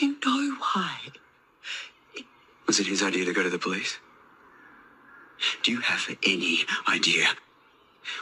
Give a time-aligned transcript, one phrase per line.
[0.00, 0.96] You know why.
[2.66, 3.98] Was it his idea to go to the police?
[5.62, 7.26] Do you have any idea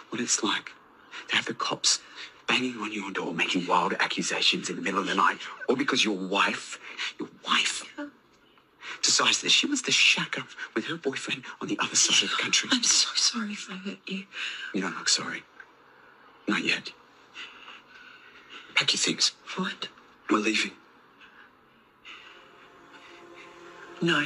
[0.08, 0.72] what it's like
[1.28, 2.00] to have the cops
[2.48, 5.38] banging on your door, making wild accusations in the middle of the night,
[5.68, 6.80] all because your wife,
[7.20, 7.84] your wife,
[9.02, 12.30] decides that she wants to shack up with her boyfriend on the other side of
[12.30, 12.70] the country?
[12.72, 14.24] I'm so sorry if I hurt you.
[14.74, 15.44] You don't look sorry.
[16.48, 16.90] Not yet.
[18.74, 19.32] Pack your things.
[19.56, 19.88] What?
[20.30, 20.72] We're leaving.
[24.00, 24.24] No.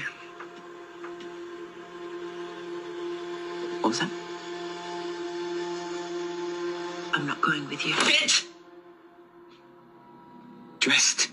[3.80, 4.10] What was that?
[7.14, 7.94] I'm not going with you.
[7.94, 8.44] Bitch!
[10.78, 11.31] Dressed.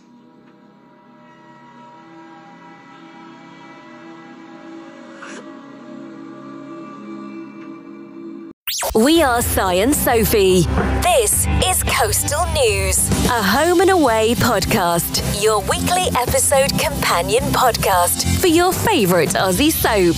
[8.96, 10.62] We are Cy and Sophie.
[11.02, 18.48] This is Coastal News, a home and away podcast, your weekly episode companion podcast for
[18.48, 20.16] your favourite Aussie soap.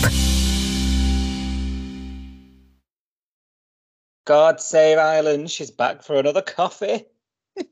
[4.26, 5.52] God save Ireland.
[5.52, 7.06] She's back for another coffee.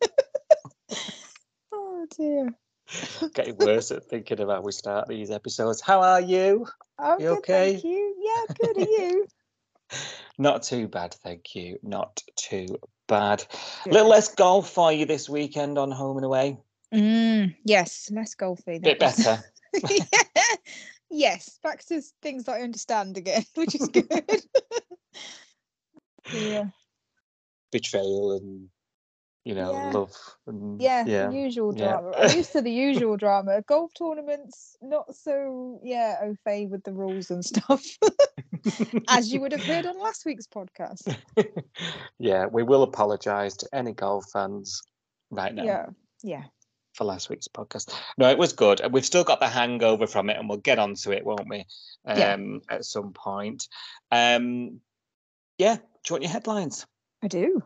[1.72, 2.50] Oh dear.
[3.34, 5.82] Getting worse at thinking about we start these episodes.
[5.82, 6.66] How are you?
[6.98, 7.74] I'm You good, okay?
[7.74, 8.16] Thank you.
[8.22, 8.78] Yeah, good.
[8.78, 9.28] Are you?
[10.38, 11.80] Not too bad, thank you.
[11.84, 13.44] Not too bad.
[13.86, 16.58] A little less golf for you this weekend on home and away.
[16.94, 18.82] Mm, yes, less golfy.
[18.82, 19.44] Bit was- better.
[21.10, 24.08] yes, back to things that I understand again, which is good.
[26.32, 26.66] yeah,
[27.72, 28.70] Betrayal and
[29.50, 29.92] you know, Yeah.
[29.92, 31.28] love and yeah, yeah.
[31.28, 31.88] the usual yeah.
[31.88, 32.12] drama.
[32.16, 33.64] I'm used to the usual drama.
[33.64, 37.84] Golf tournaments, not so yeah, au fait with the rules and stuff,
[39.08, 41.18] as you would have heard on last week's podcast.
[42.20, 44.84] yeah, we will apologise to any golf fans
[45.32, 45.64] right now.
[45.64, 45.86] Yeah,
[46.22, 46.44] yeah,
[46.94, 47.92] for last week's podcast.
[48.20, 48.82] No, it was good.
[48.82, 51.66] and We've still got the hangover from it, and we'll get onto it, won't we?
[52.06, 52.34] Yeah.
[52.34, 53.68] Um, at some point.
[54.12, 54.80] Um,
[55.58, 55.78] yeah.
[55.78, 56.86] Do you want your headlines?
[57.24, 57.64] I do.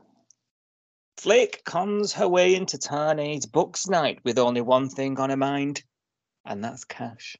[1.18, 5.84] Flick cons her way into Tane's bucks night with only one thing on her mind,
[6.46, 7.38] and that's cash.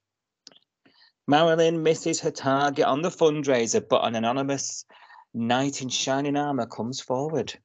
[1.28, 4.86] Marilyn misses her target on the fundraiser, but an anonymous
[5.34, 7.58] knight in shining armour comes forward.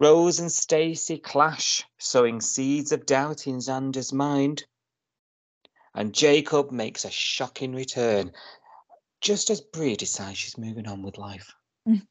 [0.00, 4.64] Rose and Stacy clash, sowing seeds of doubt in Xander's mind.
[5.94, 8.32] And Jacob makes a shocking return,
[9.20, 11.54] just as Bree decides she's moving on with life.
[11.86, 12.06] Mm.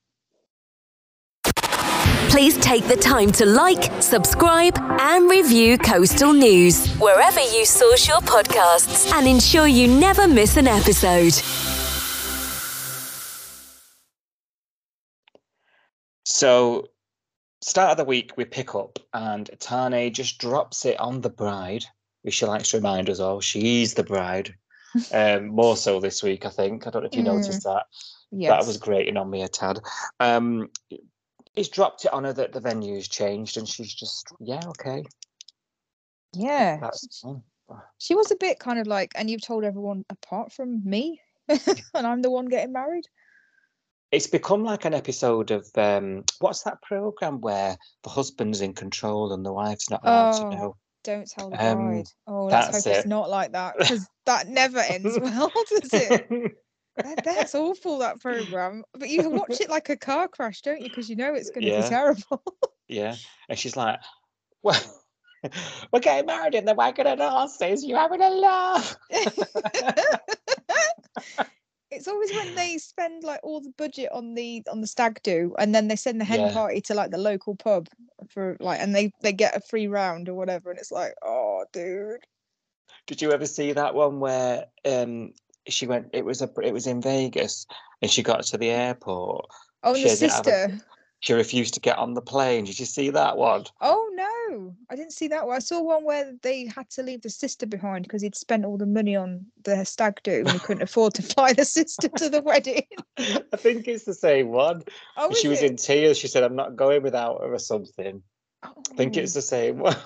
[2.28, 8.20] Please take the time to like, subscribe, and review Coastal News wherever you source your
[8.20, 11.34] podcasts and ensure you never miss an episode.
[16.26, 16.90] So,
[17.62, 21.86] start of the week, we pick up, and Tane just drops it on the bride,
[22.22, 24.56] which she likes to remind us all she's the bride.
[25.14, 26.88] Um, more so this week, I think.
[26.88, 27.26] I don't know if you Mm.
[27.38, 27.84] noticed that.
[28.32, 28.50] Yes.
[28.50, 29.80] That was grating on me a tad.
[30.20, 30.72] Um,
[31.54, 35.04] he's dropped it on her that the venue's changed, and she's just, yeah, okay,
[36.34, 36.78] Yeah.
[36.82, 37.24] that's.
[38.00, 41.68] She was a bit kind of like, and you've told everyone apart from me, and
[41.94, 43.06] I'm the one getting married.
[44.12, 49.34] It's become like an episode of um, what's that program where the husband's in control
[49.34, 50.76] and the wife's not allowed Oh, to know?
[51.04, 52.06] Don't tell the Um, bride.
[52.26, 56.28] Oh, let's that's hope it's not like that because that never ends well, does it?
[57.04, 58.00] That- that's awful.
[58.00, 60.90] That program, but you watch it like a car crash, don't you?
[60.90, 61.82] Because you know it's going to Yeah.
[61.82, 62.44] be terrible.
[62.92, 63.16] Yeah.
[63.48, 64.00] And she's like,
[64.64, 64.82] well,
[65.94, 67.84] we're getting married in the wagon and horses.
[67.84, 68.96] You having a laugh?
[71.92, 75.56] it's always when they spend like all the budget on the on the stag do,
[75.60, 76.54] and then they send the hen Yeah.
[76.54, 77.88] party to like the local pub
[78.30, 81.66] for like, and they they get a free round or whatever, and it's like, oh,
[81.72, 82.26] dude.
[83.08, 85.34] Did you ever see that one where um
[85.70, 87.66] she went it was a it was in Vegas
[88.02, 89.46] and she got to the airport.
[89.84, 90.80] Oh, She the sister.
[91.22, 92.64] She refused to get on the plane.
[92.64, 93.66] Did you see that one?
[93.82, 95.58] Oh no, I didn't see that one.
[95.58, 98.78] I saw one where they had to leave the sister behind because he'd spent all
[98.78, 102.30] the money on the stag do and he couldn't afford to fly the sister to
[102.30, 102.86] the wedding.
[103.18, 104.84] I think it's the same one.
[105.18, 105.72] Oh, she was it?
[105.72, 106.18] in tears.
[106.18, 108.24] She said, I'm not going without her or something.
[108.64, 109.40] I think it's oh.
[109.40, 109.98] the same one.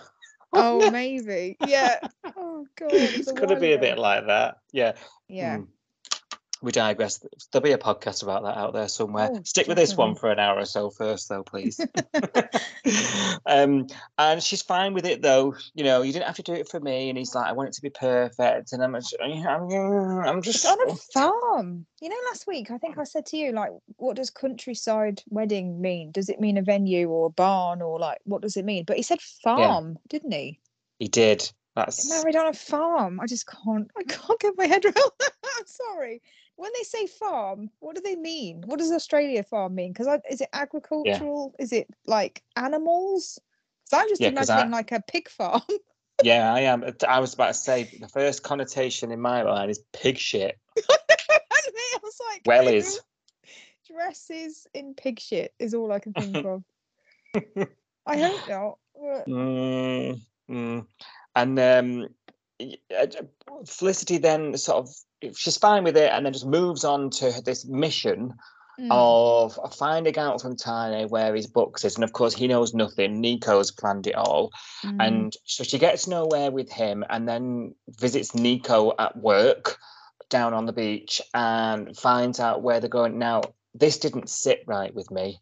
[0.54, 1.58] Oh, maybe.
[1.66, 2.00] Yeah.
[2.38, 2.92] Oh god.
[2.94, 4.58] it's going to be a bit like that.
[4.72, 4.94] Yeah.
[5.28, 5.58] Yeah.
[5.58, 5.68] Mm.
[6.64, 7.20] We digress.
[7.52, 9.32] There'll be a podcast about that out there somewhere.
[9.34, 11.78] Oh, Stick with this one for an hour or so first, though, please.
[13.46, 13.88] um,
[14.18, 15.56] and she's fine with it, though.
[15.74, 17.10] You know, you didn't have to do it for me.
[17.10, 18.72] And he's like, I want it to be perfect.
[18.72, 20.66] And I'm, just- I'm, just.
[20.66, 21.86] on a farm.
[22.02, 25.82] You know, last week I think I said to you, like, what does countryside wedding
[25.82, 26.12] mean?
[26.12, 28.86] Does it mean a venue or a barn or like what does it mean?
[28.86, 30.62] But he said farm, didn't he?
[31.00, 31.52] He did.
[31.76, 33.20] That's married on a farm.
[33.20, 33.90] I just can't.
[33.98, 35.32] I can't get my head around that.
[35.44, 36.22] I'm sorry.
[36.56, 38.64] When they say farm, what do they mean?
[38.66, 39.92] What does Australia farm mean?
[39.92, 41.56] Because is it agricultural?
[41.60, 43.40] Is it like animals?
[43.86, 45.62] Because I'm just Yeah, imagining I- like a pig farm.
[46.24, 46.84] yeah, I am.
[47.08, 50.60] I was about to say the first connotation in my mind is pig shit.
[50.90, 52.84] I was like, Wellies.
[53.88, 56.64] "Who Dresses in pig shit is all I can think of.
[58.06, 58.78] I hope not.
[59.28, 60.86] Mm, mm.
[61.36, 62.08] And um,
[62.60, 63.08] y- uh,
[63.66, 64.96] Felicity then sort of
[65.36, 68.34] she's fine with it, and then just moves on to this mission
[68.80, 68.90] Mm.
[68.90, 73.22] of finding out from Tane where his bucks is, and of course he knows nothing.
[73.22, 74.52] Nikau's planned it all,
[74.84, 74.98] Mm.
[75.00, 79.78] and so she gets nowhere with him, and then visits Nico at work
[80.30, 83.20] down on the beach and finds out where they're going.
[83.20, 83.42] Now
[83.76, 85.40] this didn't sit right with me.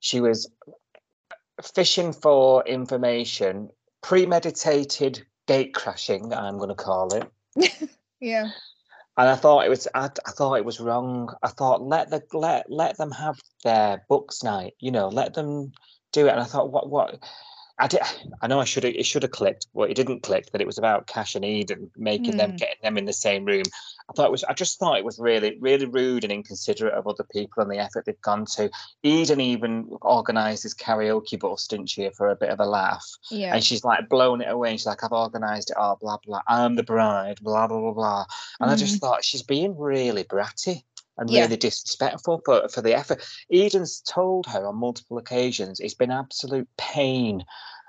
[0.00, 0.50] She was
[1.62, 3.70] fishing for information,
[4.02, 6.34] premeditated gate crashing.
[6.34, 7.30] I'm going to call it.
[8.20, 8.50] yeah.
[9.16, 11.34] And I thought it was, I, I thought it was wrong.
[11.42, 14.74] I thought let the let let them have their bucks night.
[14.80, 15.72] You know, let them
[16.12, 16.30] do it.
[16.32, 17.22] And I thought, what what?
[17.76, 18.00] I did.
[18.40, 18.94] I know I should have.
[18.94, 20.52] It should have clicked, but it didn't click.
[20.52, 22.58] That it was about Cash and Eden making them Mm.
[22.58, 23.64] getting them in the same room.
[24.08, 24.44] I thought it was.
[24.44, 27.78] I just thought it was really, really rude and inconsiderate of other people and the
[27.78, 28.70] effort they've gone to.
[29.02, 33.04] Eden even organised this karaoke bus, didn't she, for a bit of a laugh?
[33.28, 33.54] Yeah.
[33.54, 34.70] And she's like blown it away.
[34.70, 36.42] And she's like, I've organised it all, blah, blah.
[36.46, 38.24] I'm the bride, blah, blah, blah, blah.
[38.60, 40.84] And I just thought she's being really bratty
[41.18, 41.42] and Yeah.
[41.42, 43.24] really disrespectful for, for the effort.
[43.50, 47.44] Eden's told her on multiple occasions it's been absolute pain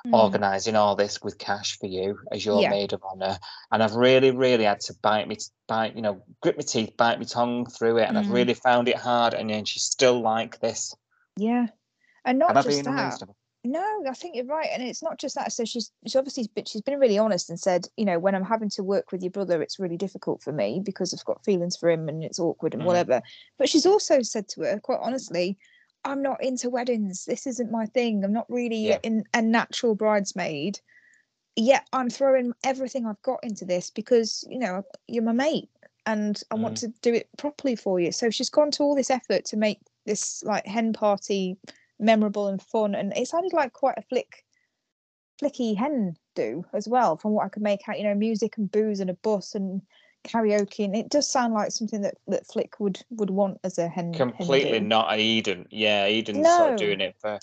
[0.06, 0.14] Mm.
[0.14, 2.70] organising all this with cash for you as your Yeah.
[2.70, 3.40] maid of honour.
[3.72, 5.38] And I've really, really had to bite me,
[5.68, 8.08] bite, you know, grit my teeth, bite my tongue through it.
[8.08, 8.34] And I've Mm.
[8.34, 9.34] really found it hard.
[9.34, 10.94] And then she's still like this.
[11.38, 11.68] Yeah.
[12.24, 13.20] And not just that.
[13.66, 15.52] No, I think you're right, and it's not just that.
[15.52, 18.44] So she's she's obviously been, she's been really honest and said, you know, when I'm
[18.44, 21.76] having to work with your brother, it's really difficult for me because I've got feelings
[21.76, 22.88] for him and it's awkward and Mhm.
[22.88, 23.22] whatever.
[23.58, 25.58] But she's also said to her, quite honestly,
[26.04, 27.26] I'm not into weddings.
[27.26, 28.24] This isn't my thing.
[28.24, 29.00] I'm not really Yeah.
[29.02, 30.80] in a natural bridesmaid.
[31.56, 35.70] Yet I'm throwing everything I've got into this because you know you're my mate
[36.06, 38.12] and I want to do it properly for you.
[38.12, 41.58] So she's gone to all this effort to make this like hen party
[42.00, 44.44] memorable and fun and it sounded like quite a flick
[45.42, 48.72] flicky hen do as well from what i could make out you know music and
[48.72, 49.82] booze and a bus and
[50.26, 53.88] karaoke and it does sound like something that that flick would would want as a
[53.88, 54.86] hen hen completely do.
[54.86, 55.68] not Eden.
[55.70, 57.40] Yeah, Eden's sort of doing it for.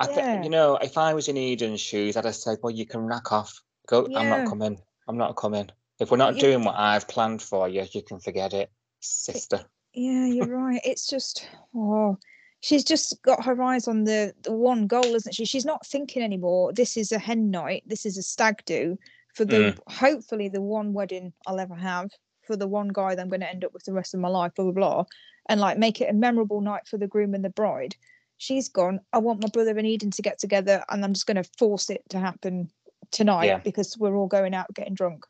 [0.00, 0.42] I think Yeah.
[0.42, 3.30] you know, if I was in Eden's shoes, I'd have said, "Well, you can rack
[3.30, 3.60] off.
[3.86, 4.06] Go.
[4.16, 4.80] I'm not coming.
[5.06, 5.70] I'm not coming.
[6.00, 8.70] If we're not doing what I've planned for you, you can forget it,
[9.00, 9.64] sister."
[9.94, 11.46] yeah you're right it's just
[11.76, 12.16] oh
[12.62, 15.44] she's just got her eyes on the the one goal isn't she?
[15.44, 18.96] She's not thinking anymore this is a hen night this is a stag do
[19.34, 22.10] for the hopefully the one wedding i'll ever have
[22.46, 24.28] for the one guy that i'm going to end up with the rest of my
[24.28, 25.04] life blah blah blah
[25.48, 27.94] and like make it a memorable night for the groom and the bride.
[28.38, 31.42] She's gone i want my brother and eden to get together and i'm just going
[31.42, 32.70] to force it to happen
[33.10, 33.58] tonight Yeah.
[33.58, 35.26] because we're all going out getting drunk.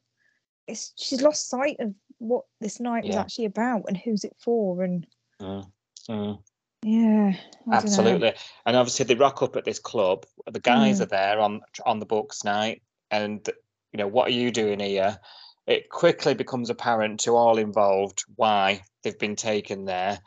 [0.66, 4.82] It's she's lost sight of what this night was actually about and who's it for
[4.84, 5.06] and
[5.40, 5.66] Mm,
[6.08, 6.38] mm,
[6.82, 7.32] yeah
[7.70, 8.34] absolutely.
[8.66, 10.26] And obviously, they rock up at this club.
[10.50, 11.02] The guys Mm.
[11.02, 13.48] are there on on the bucks night, and
[13.92, 15.18] you know, what are you doing here?
[15.66, 20.18] It quickly becomes apparent to all involved why they've been taken there.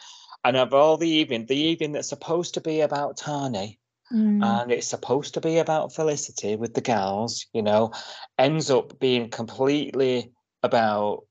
[0.43, 3.77] And of all the evening, the evening that's supposed to be about Tane,
[4.13, 7.91] Mm, and it's supposed to be about Felicity with the gals, you know,
[8.37, 10.31] ends up being completely
[10.61, 11.25] about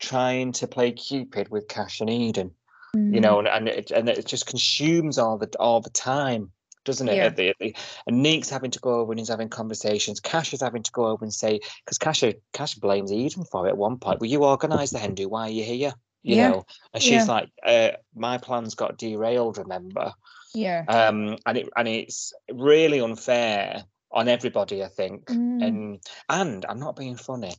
[0.00, 2.52] trying to play Cupid with Cash and Eden,
[2.94, 6.50] you mm, know, and and it, and it just consumes all the all the time,
[6.84, 7.16] doesn't it?
[7.16, 7.26] Yeah.
[7.26, 10.20] At the- at the- and Neek's having to go over and he's having conversations.
[10.20, 12.22] Cash is having to go over and say because Cash
[12.52, 14.20] Cash blames Eden for it at one point.
[14.20, 15.28] Well, you organised the hen do.
[15.28, 15.92] Why are you here?
[16.22, 16.48] You Yeah.
[16.50, 17.32] know, and she's Yeah.
[17.34, 20.12] like, uh, "My plans got derailed." Remember?
[20.56, 23.82] yeah um, and it and it's really unfair
[24.12, 25.26] on everybody, I think.
[25.26, 25.66] Mm.
[25.66, 27.54] And and I'm not being funny.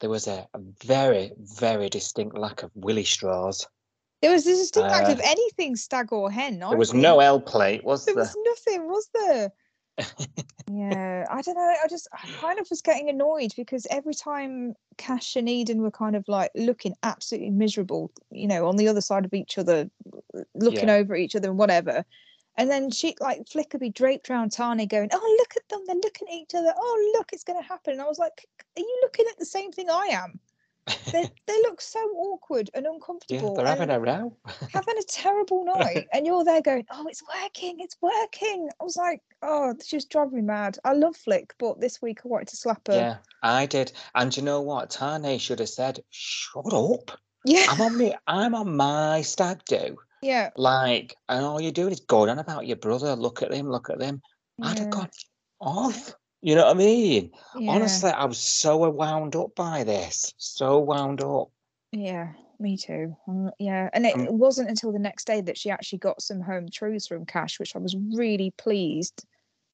[0.00, 3.66] There was a, a very very distinct lack of willy straws.
[4.26, 7.40] There was this distinct lack of uh, anything stag or hen There was no L
[7.40, 8.24] plate, was there there?
[8.24, 9.52] was nothing was there
[10.70, 14.74] yeah i don't know i just i kind of was getting annoyed because every time
[14.98, 19.00] cash and eden were kind of like looking absolutely miserable you know on the other
[19.00, 19.88] side of each other
[20.54, 20.96] looking Yeah.
[20.96, 22.04] over each other and whatever
[22.58, 25.80] and then she like flick would be draped around tane going oh look at them
[25.86, 28.46] they're looking at each other oh look it's going to happen and i was like
[28.76, 30.38] are you looking at the same thing i am
[30.86, 33.54] they they look so awkward and yeah, uncomfortable.
[33.54, 34.36] they're having a row.
[34.72, 38.96] having a terrible night, and you're there going, "Oh, it's working, it's working." I was
[38.96, 42.56] like, "Oh, she's driving me mad." I love Flick, but this week I wanted to
[42.56, 42.94] slap her.
[42.94, 43.92] yeah, I did.
[44.14, 44.90] And you know what?
[44.90, 47.18] Tane should have said, "Shut up!
[47.44, 48.14] yeah, I'm on me.
[48.26, 50.50] I'm on my stag do." yeah.
[50.56, 53.14] Like, and all you're doing is going on about your brother.
[53.14, 53.70] Look at him.
[53.70, 54.22] Look at them.
[54.62, 55.10] I'd have yeah, gone
[55.60, 56.14] off.
[56.42, 57.32] You know what I mean?
[57.58, 60.34] yeah, Honestly, I was so wound up by this.
[60.38, 61.50] So wound up.
[61.92, 62.32] yeah.
[62.58, 63.14] Me too.
[63.28, 66.40] Um, yeah, and it Um, wasn't until the next day that she actually got some
[66.40, 69.26] home truths from Cash, which I was really pleased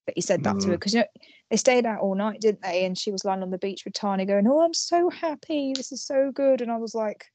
[0.06, 0.80] that he said that to her Mm.
[0.80, 1.06] because you know
[1.48, 2.84] they stayed out all night, didn't they?
[2.84, 5.74] And she was lying on the beach with Tane, going, "Oh, I'm so happy.
[5.76, 7.26] This is so good." And I was like,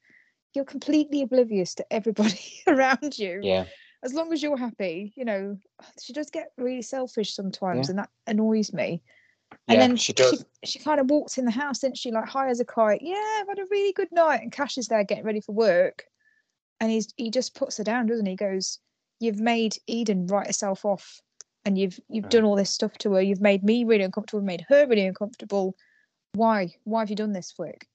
[0.54, 3.40] "You're completely oblivious to everybody around you.
[3.42, 3.64] Yeah.
[4.04, 5.56] As long as you're happy, you know."
[6.02, 9.02] She does get really selfish sometimes, and that annoys me.
[9.50, 10.44] And Yeah, then she does.
[10.64, 12.10] She, kind of walks in the house, didn't she?
[12.10, 13.02] Like hires a kite.
[13.02, 14.42] Yeah, I've had a really good night.
[14.42, 16.04] And Cash is there getting ready for work,
[16.80, 18.32] and he's he just puts her down, doesn't he?
[18.32, 18.78] He goes,
[19.20, 21.20] "You've made Eden write herself off,
[21.64, 22.30] and you've you've Mm.
[22.30, 23.22] done all this stuff to her.
[23.22, 24.42] You've made me really uncomfortable.
[24.42, 25.76] Made her really uncomfortable.
[26.32, 26.74] Why?
[26.84, 27.88] Why have you done this, Flick?"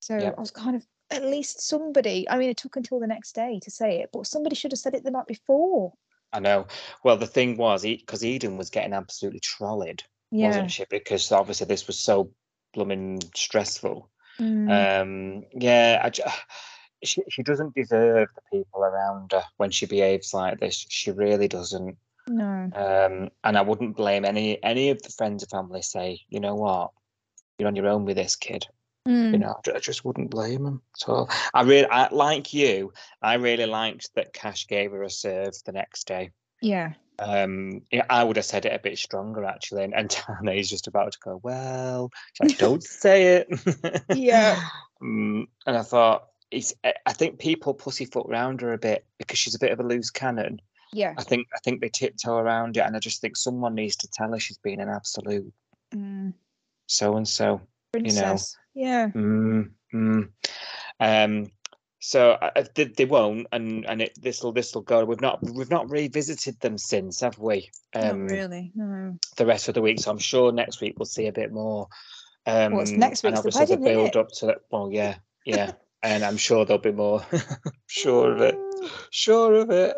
[0.00, 0.32] So Yeah.
[0.36, 2.28] I was kind of at least somebody.
[2.28, 4.78] I mean, it took until the next day to say it, but somebody should have
[4.78, 5.92] said it the night before.
[6.32, 6.66] I know.
[7.02, 10.46] Well, the thing was, because Eden was getting absolutely trolled, Yeah.
[10.46, 10.84] wasn't she?
[10.88, 12.32] Because obviously this was so
[12.72, 14.08] blooming stressful.
[14.40, 16.10] Mm, Um, yeah, I,
[17.04, 20.86] she she doesn't deserve the people around her when she behaves like this.
[20.88, 21.96] She really doesn't.
[22.28, 22.70] no.
[22.72, 25.82] Um, and I wouldn't blame any any of the friends or family.
[25.82, 26.90] Say, you know what,
[27.58, 28.66] you're on your own with this kid.
[29.10, 30.82] Mm, You know, I I just wouldn't blame them.
[30.96, 35.54] So I really, I, like you, I really liked that Cash gave her a serve
[35.66, 36.30] the next day.
[36.62, 36.92] yeah.
[37.18, 40.70] Um, yeah, I would have said it a bit stronger actually, and, and Tane is
[40.70, 41.40] just about to go.
[41.42, 44.06] Well, like, don't say it.
[44.14, 44.60] Yeah.
[45.02, 46.74] Mm, and I thought, it's.
[46.84, 50.10] I think people pussyfoot around her a bit because she's a bit of a loose
[50.10, 50.60] cannon.
[50.92, 51.14] Yeah.
[51.16, 54.08] I think I think they tiptoe around it, and I just think someone needs to
[54.08, 55.50] tell her she's been an absolute
[55.94, 56.34] Mm,
[56.86, 57.62] so and so.
[57.94, 58.36] You know.
[58.80, 59.08] Yeah.
[59.08, 60.30] Mm, mm.
[61.00, 61.50] Um,
[61.98, 65.04] so I- they, they won't, and and it this will this will go.
[65.04, 67.68] We've not we've not revisited them since, have we?
[67.94, 68.72] Um, Not really.
[68.74, 69.18] No.
[69.36, 71.88] The rest of the week, so I'm sure next week we'll see a bit more.
[72.46, 74.58] Um, Well, it's next and week's the obviously wedding, build up to that.
[74.70, 75.72] Well, yeah, yeah,
[76.02, 77.22] and I'm sure there'll be more.
[77.86, 78.56] sure of it.
[79.10, 79.94] Sure of it.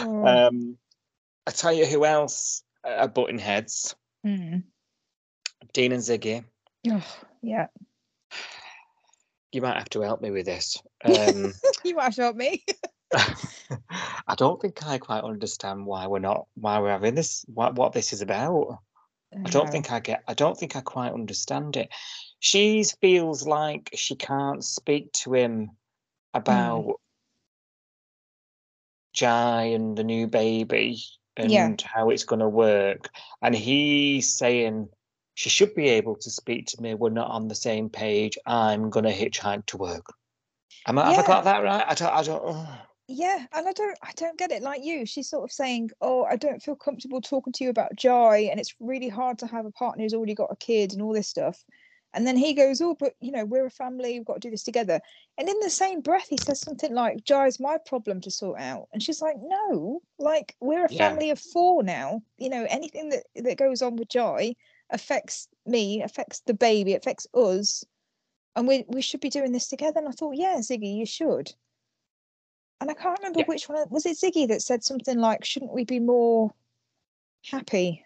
[0.00, 0.26] Oh.
[0.48, 0.76] um,
[1.46, 3.96] I tell you who else are butting heads.
[4.26, 4.64] Mm.
[5.72, 6.44] Dean and Ziggy.
[6.90, 7.04] Oh,
[7.42, 7.66] yeah.
[9.52, 10.82] You might have to help me with this.
[11.04, 11.52] Um,
[11.84, 12.64] you might have to help me.
[13.12, 17.92] I don't think I quite understand why we're not why we're having this what what
[17.92, 18.78] this is about.
[19.44, 19.72] I don't No.
[19.72, 21.88] think I get I don't think I quite understand it.
[22.40, 25.70] She feels like she can't speak to him
[26.34, 27.00] about
[29.12, 30.98] Jai and the new baby
[31.36, 31.74] and Yeah.
[31.84, 33.10] how it's gonna work.
[33.40, 34.88] And he's saying
[35.36, 36.94] she should be able to speak to me.
[36.94, 38.38] We're not on the same page.
[38.46, 40.06] I'm gonna hitchhike to work.
[40.88, 41.84] Am I, Have I got that right?
[41.86, 42.78] I don't I don't oh.
[43.06, 45.04] Yeah, and I don't I don't get it like you.
[45.04, 48.58] She's sort of saying, "Oh, I don't feel comfortable talking to you about Jai, and
[48.58, 51.28] it's really hard to have a partner who's already got a kid and all this
[51.28, 51.62] stuff."
[52.14, 54.14] And then he goes, "Oh, but you know, we're a family.
[54.18, 55.00] We've got to do this together."
[55.36, 58.88] And in the same breath, he says something like, "Jai's my problem to sort out,"
[58.94, 61.10] and she's like, "No, like we're a Yeah.
[61.10, 62.22] family of four now.
[62.38, 64.56] You know, anything that that goes on with Jai
[64.90, 67.84] affects me, affects the baby, affects us,
[68.54, 71.52] and we we should be doing this together." And I thought, "Yeah, Ziggy, you should."
[72.80, 73.46] And I can't remember Yeah.
[73.46, 76.52] which one was it Ziggy that said something like, "Shouldn't we be more
[77.50, 78.04] happy?"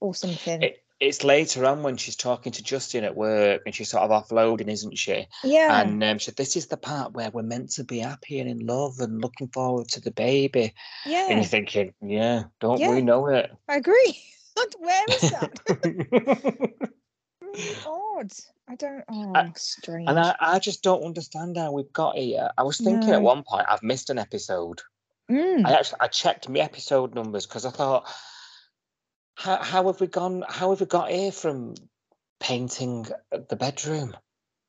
[0.00, 0.62] or something.
[0.62, 4.10] It, it's later on when she's talking to Justin at work and she's sort of
[4.10, 5.26] offloading, isn't she?
[5.44, 8.38] yeah, And um, she said, This is the part where we're meant to be happy
[8.40, 10.72] and in love and looking forward to the baby.
[11.04, 11.26] Yeah.
[11.28, 12.90] And you're thinking, Yeah, don't Yeah.
[12.94, 13.50] we know it?
[13.68, 14.22] I agree.
[14.78, 16.70] Where is that?
[17.42, 18.30] really odd.
[18.68, 19.04] I don't.
[19.10, 20.08] Oh, strange.
[20.08, 22.50] and I, I just don't understand how we've got here.
[22.56, 24.80] I was thinking at one point, I've missed an episode.
[25.30, 28.06] Mm, I actually I checked my episode numbers because I thought,
[29.36, 30.44] how, how have we gone?
[30.48, 31.74] How have we got here from
[32.40, 33.06] painting
[33.48, 34.16] the bedroom?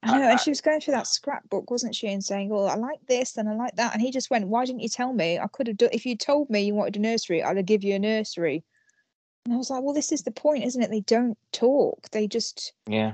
[0.04, 0.26] I know.
[0.28, 3.00] I- And she was going through that scrapbook, wasn't she, and saying, "Oh, I like
[3.08, 5.38] this and I like that." And he just went, "Why didn't you tell me?
[5.40, 5.90] I could have done.
[5.94, 8.64] If you told me you wanted a nursery, I'd have give you a nursery."
[9.46, 10.92] And I was like, "Well, this is the point, isn't it?
[10.92, 12.10] They don't talk.
[12.12, 13.14] They just Yeah,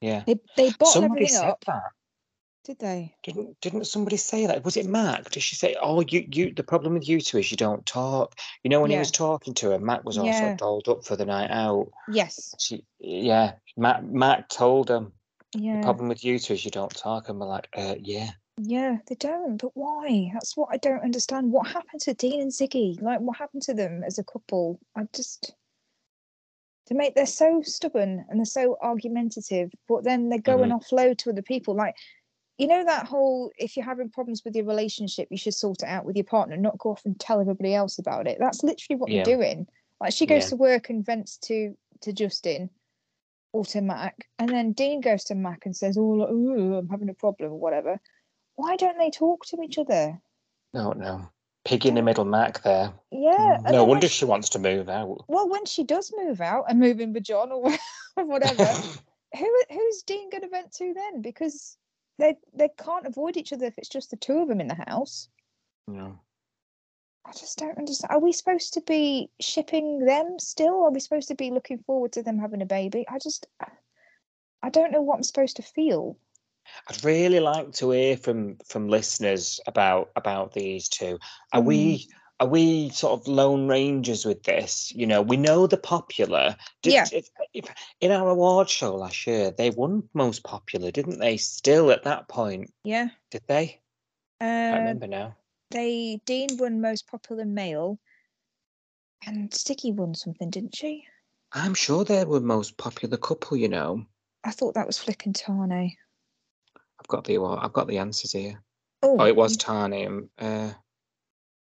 [0.00, 0.22] yeah.
[0.26, 1.82] they they bottle Somebody everything said up." that.
[2.64, 3.14] Did they?
[3.22, 4.64] Didn't didn't somebody say that?
[4.64, 5.30] Was it Mac?
[5.30, 8.38] Did she say, "Oh, you you the problem with you two is you don't talk"?
[8.62, 10.56] You know, when he was talking to her, Mac was also Yeah.
[10.56, 11.90] dolled up for the night out.
[12.12, 12.54] Yes.
[12.58, 15.12] She, yeah, Mac Mac told him
[15.54, 15.76] Yeah.
[15.78, 18.30] The problem with you two is you don't talk, and we're like, uh, yeah.
[18.62, 19.56] Yeah, they don't.
[19.56, 20.30] But why?
[20.34, 21.50] That's what I don't understand.
[21.50, 23.00] What happened to Dean and Ziggy?
[23.00, 24.78] Like, what happened to them as a couple?
[24.96, 25.54] I just.
[26.88, 31.18] They make they're so stubborn and they're so argumentative, but then they go and offload
[31.18, 31.74] to other people.
[31.74, 31.94] Like,
[32.58, 35.88] you know that whole if you're having problems with your relationship, you should sort it
[35.88, 38.38] out with your partner, not go off and tell everybody else about it.
[38.40, 39.22] That's literally what Yeah.
[39.24, 39.68] they're doing.
[40.00, 40.48] Like she goes Yeah.
[40.50, 42.70] to work and vents to to Justin
[43.52, 47.14] or to Mac, and then Dean goes to Mac and says, "Oh, I'm having a
[47.14, 48.00] problem or whatever."
[48.60, 50.20] Why don't they talk to each other?
[50.74, 51.28] No, no.
[51.64, 52.62] Pig in the middle, Mac.
[52.62, 52.92] There.
[53.10, 53.58] Yeah.
[53.60, 55.24] Mm, No wonder she- she wants to move out.
[55.28, 57.70] well, when she does move out and move in with John or
[58.16, 58.64] or whatever,
[59.38, 61.22] who who's Dean going to vent to then?
[61.22, 61.76] Because
[62.18, 64.74] they they can't avoid each other if it's just the two of them in the
[64.86, 65.28] house.
[65.86, 66.18] no.
[67.26, 68.10] I just don't understand.
[68.12, 70.84] Are we supposed to be shipping them still?
[70.84, 73.04] Are we supposed to be looking forward to them having a baby?
[73.08, 73.46] I just,
[74.62, 76.16] I don't know what I'm supposed to feel.
[76.88, 81.18] I'd really like to hear from from listeners about about these two.
[81.52, 81.66] Are Mm.
[81.66, 82.08] we
[82.40, 84.92] are we sort of lone rangers with this?
[84.94, 86.56] You know, we know the popular.
[86.82, 87.06] Did, Yeah.
[87.12, 87.66] if, if,
[88.00, 91.36] in our award show last year, they won most popular, didn't they?
[91.36, 93.08] Still at that point, Yeah.
[93.30, 93.80] did they?
[94.40, 95.36] I Uh, remember now.
[95.70, 97.98] they Dean won most popular male,
[99.26, 101.06] and Ziggy won something, didn't she?
[101.52, 103.58] I'm sure they were most popular couple.
[103.58, 104.06] You know,
[104.44, 105.94] I thought that was Flick and Tane.
[107.00, 108.62] I've got the award- I've got the answers here.
[109.02, 110.72] Oh, Oh, it was Tane and uh,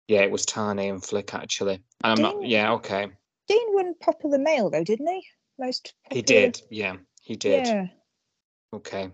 [0.06, 1.82] yeah, it was Tane and Flick actually.
[2.04, 2.42] And I'm not.
[2.46, 3.06] Yeah, okay.
[3.48, 5.26] Dean won popular male though, didn't he?
[5.58, 5.94] Most.
[6.10, 6.60] He did.
[6.70, 7.66] Yeah, he did.
[7.66, 7.86] Yeah.
[8.74, 9.10] Okay.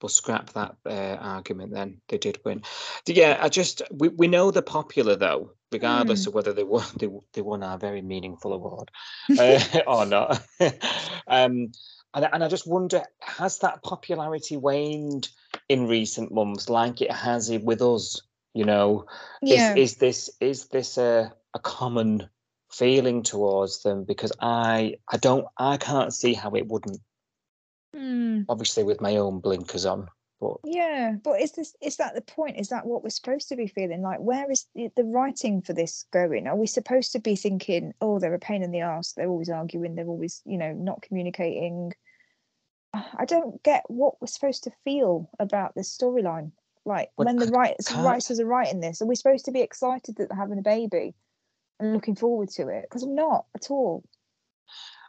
[0.00, 2.00] We'll scrap that uh, argument then.
[2.08, 2.62] They did win.
[3.06, 7.08] Yeah, I just we, we know they're popular though, regardless of whether they won they,
[7.32, 8.90] they won our very meaningful award
[9.38, 10.40] uh, or not.
[11.26, 11.72] um,
[12.16, 15.28] and I- and I just wonder, has that popularity waned
[15.68, 18.22] in recent months, like it has with us?
[18.54, 19.04] You know,
[19.42, 19.74] Yeah.
[19.74, 22.28] is is this is this a a common
[22.72, 24.04] feeling towards them?
[24.04, 27.00] Because I I don't I can't see how it wouldn't
[27.94, 28.42] Hmm.
[28.48, 30.08] obviously with my own blinkers on.
[30.40, 32.58] But Yeah, but is this is that the point?
[32.58, 34.02] Is that what we're supposed to be feeling?
[34.02, 36.46] Like, where is the, the writing for this going?
[36.46, 39.48] Are we supposed to be thinking, oh, they're a pain in the ass, they're always
[39.50, 41.92] arguing, they're always, you know, not communicating?
[43.18, 46.52] I don't get what we're supposed to feel about this storyline.
[46.84, 49.60] Like Well, when the writers can't- writers are writing this, are we supposed to be
[49.60, 51.14] excited that they're having a baby
[51.80, 52.82] and looking forward to it?
[52.82, 54.04] Because I'm not at all.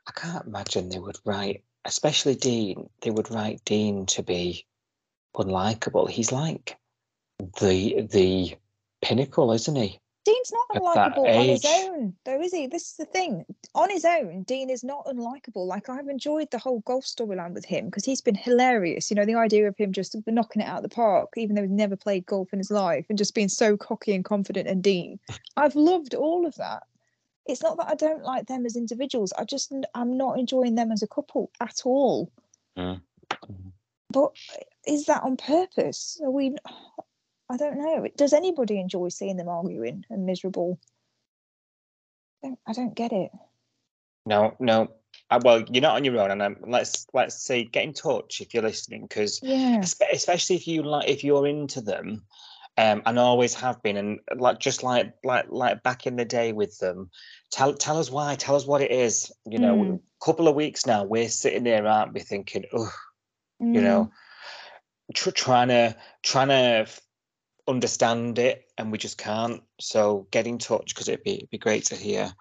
[0.08, 2.90] I can't imagine they would write, especially Dean.
[3.02, 4.66] They would write Dean to be
[5.36, 6.10] unlikable.
[6.10, 6.78] He's like
[7.60, 8.58] the the
[9.02, 10.00] pinnacle, isn't he?
[10.28, 12.68] Dean's not unlikable on his own, though, is he?
[12.68, 13.46] This is the thing.
[13.76, 15.66] On his own, Dean is not unlikable.
[15.66, 19.10] Like I've enjoyed the whole golf storyline with him because he's been hilarious.
[19.10, 21.62] You know, the idea of him just knocking it out of the park, even though
[21.62, 24.84] he's never played golf in his life, and just being so cocky and confident and
[24.84, 25.18] Dean.
[25.56, 26.84] I've loved all of that.
[27.46, 29.32] It's not that I don't like them as individuals.
[29.38, 32.30] I just I'm not enjoying them as a couple at all.
[32.78, 33.00] Mm.
[34.10, 34.34] But
[34.86, 36.20] is that on purpose?
[36.22, 36.58] Are we?
[37.50, 38.08] I don't know.
[38.18, 40.80] Does anybody enjoy seeing them arguing and miserable?
[42.44, 43.32] I don't, I don't get it.
[44.26, 44.92] No, no.
[45.30, 48.42] Uh, well, you're not on your own, and um, let's let's say get in touch
[48.42, 49.82] if you're listening, because Yeah.
[49.82, 52.24] especially if you like if you're into them,
[52.78, 56.52] um, and always have been, and like just like like like back in the day
[56.54, 57.10] with them.
[57.52, 58.36] Tell tell us why.
[58.36, 59.32] Tell us what it is.
[59.46, 59.96] You know, Mm.
[59.96, 62.92] a couple of weeks now, we're sitting there, aren't we, thinking, oh,
[63.60, 64.12] you Mm, know,
[65.14, 66.88] tr- trying to trying to
[67.68, 69.62] understand it, and we just can't.
[69.80, 72.34] So get in touch because it'd be it'd be great to hear.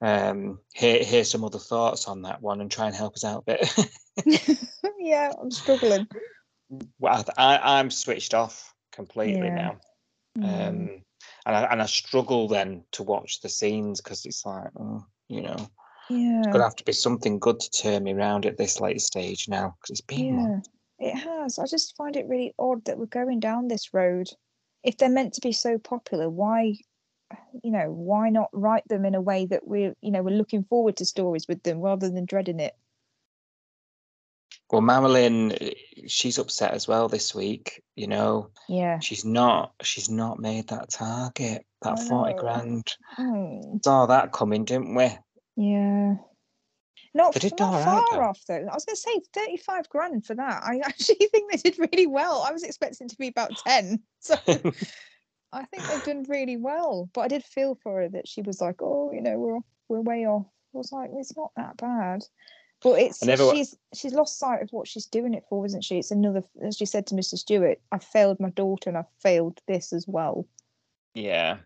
[0.00, 3.44] Um, hear hear some other thoughts on that one and try and help us out
[3.46, 3.88] a bit.
[4.98, 6.06] yeah, I'm struggling.
[6.98, 9.54] well, I, I'm switched off completely Yeah.
[9.54, 9.76] now.
[10.38, 11.02] Mm, Um,
[11.46, 15.42] and I and I struggle then to watch the scenes because it's like, oh, you
[15.42, 15.56] know,
[16.10, 16.38] yeah.
[16.38, 19.48] it's gonna have to be something good to turn me around at this late stage
[19.48, 20.68] now because it's been Yeah, months.
[20.98, 21.58] it has.
[21.58, 24.28] I just find it really odd that we're going down this road.
[24.84, 26.74] If they're meant to be so popular, why,
[27.62, 30.64] you know, why not write them in a way that we're, you know, we're looking
[30.64, 32.76] forward to stories with them rather than dreading it?
[34.70, 35.56] Well, Marilyn,
[36.06, 37.82] she's upset as well this week.
[37.96, 38.98] You know, Yeah.
[38.98, 42.94] she's not she's not made that target, that I forty grand.
[43.18, 45.16] Oh, Saw that coming, didn't we?
[45.56, 46.16] yeah.
[47.14, 48.20] Not, not far though.
[48.20, 48.54] off though.
[48.54, 50.62] I was going to say 35 grand for that.
[50.64, 52.44] I actually think they did really well.
[52.46, 54.00] I was expecting to be about 10.
[54.20, 54.36] So
[55.52, 57.08] I think they've done really well.
[57.12, 60.00] But I did feel for her that she was like, oh, you know, we're we're
[60.00, 60.46] way off.
[60.74, 62.24] I was like, it's not that bad.
[62.82, 65.98] But it's everyone- she's she's lost sight of what she's doing it for, isn't she?
[65.98, 67.36] It's another, as she said to Mr.
[67.36, 70.46] Stewart, I failed my daughter and I failed this as well.
[71.14, 71.58] Yeah.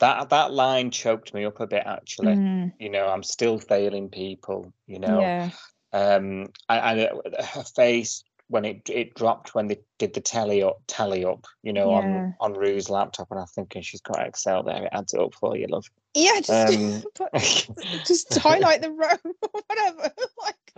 [0.00, 2.36] That that line choked me up a bit actually.
[2.36, 5.20] Mm, You know, I'm still failing people, you know.
[5.20, 5.50] Yeah,
[5.92, 10.78] Um and, uh, her face when it it dropped when they did the tally up
[10.88, 11.98] tally up, you know, Yeah.
[11.98, 15.34] on on Roo's laptop and I'm thinking she's got Excel there, it adds it up
[15.34, 15.84] for you, love.
[16.14, 16.40] yeah.
[16.40, 17.04] Just Um,
[18.04, 19.16] just highlight the row
[19.52, 20.12] or whatever.
[20.42, 20.72] like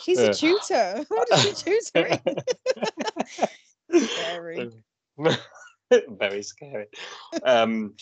[0.00, 0.30] she's Yeah.
[0.30, 1.04] a tutor.
[1.08, 2.20] What is she tutoring?
[3.94, 4.70] Scary.
[6.08, 6.86] very scary
[7.44, 7.94] um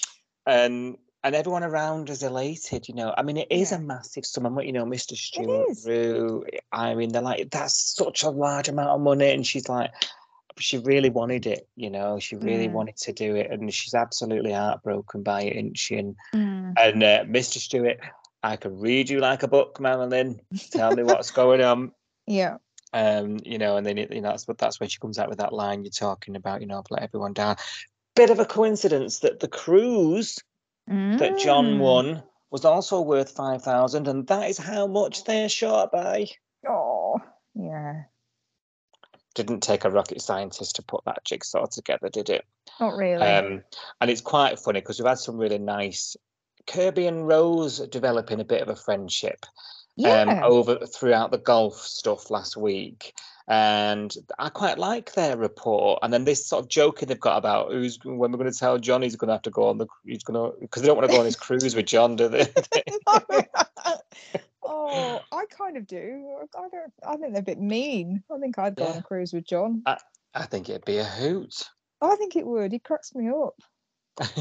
[0.47, 3.79] and and everyone around is elated you know i mean it is Yeah.
[3.79, 5.69] a massive sum of money you know mr stewart.
[5.85, 9.91] Roo, i mean they're like that's such a large amount of money and she's like
[10.59, 12.73] she really wanted it you know she really Mm.
[12.73, 16.75] wanted to do it and she's absolutely heartbroken by it isn't she and Mm.
[16.79, 17.99] and uh, mr stewart
[18.43, 21.93] i could read you like a book marilyn tell me what's going on
[22.27, 22.57] Yeah.
[22.93, 25.39] Um, you know, and then you know that's what that's when she comes out with
[25.39, 27.57] that line you're talking about, you know, I've let everyone down.
[28.15, 30.39] Bit of a coincidence that the cruise
[30.87, 31.79] that John Mm.
[31.79, 36.27] won was also worth five thousand, and that is how much they're short by.
[36.69, 37.21] Oh,
[37.55, 38.05] yeah.
[39.35, 42.47] Didn't take a rocket scientist to put that jigsaw together, did it?
[42.81, 43.23] Not really.
[43.23, 43.63] Um,
[44.01, 46.17] and it's quite funny because we've had some really nice
[46.67, 49.45] Kirby and Rose developing a bit of a friendship.
[49.97, 50.23] Yeah.
[50.23, 53.15] um, over throughout the golf stuff last week.
[53.49, 56.01] And I quite like their report.
[56.03, 58.79] And then this sort of joking they've got about who's when we're going to tell
[58.79, 60.97] John he's going to have to go on the he's going to because they don't
[60.97, 62.47] want to go on his cruise with John, do they?
[64.65, 66.39] oh, I kind of do.
[66.57, 66.93] I don't.
[67.07, 68.25] I think they're a bit mean.
[68.35, 69.83] I think I'd go on a cruise with John.
[69.87, 71.63] I think it'd be a hoot.
[72.03, 72.73] I think it would.
[72.73, 73.55] He cracks me up.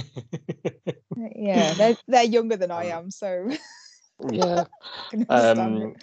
[1.33, 3.49] Yeah, they're they're younger than I Um, am, so
[4.31, 4.65] yeah.
[5.09, 5.95] Can understand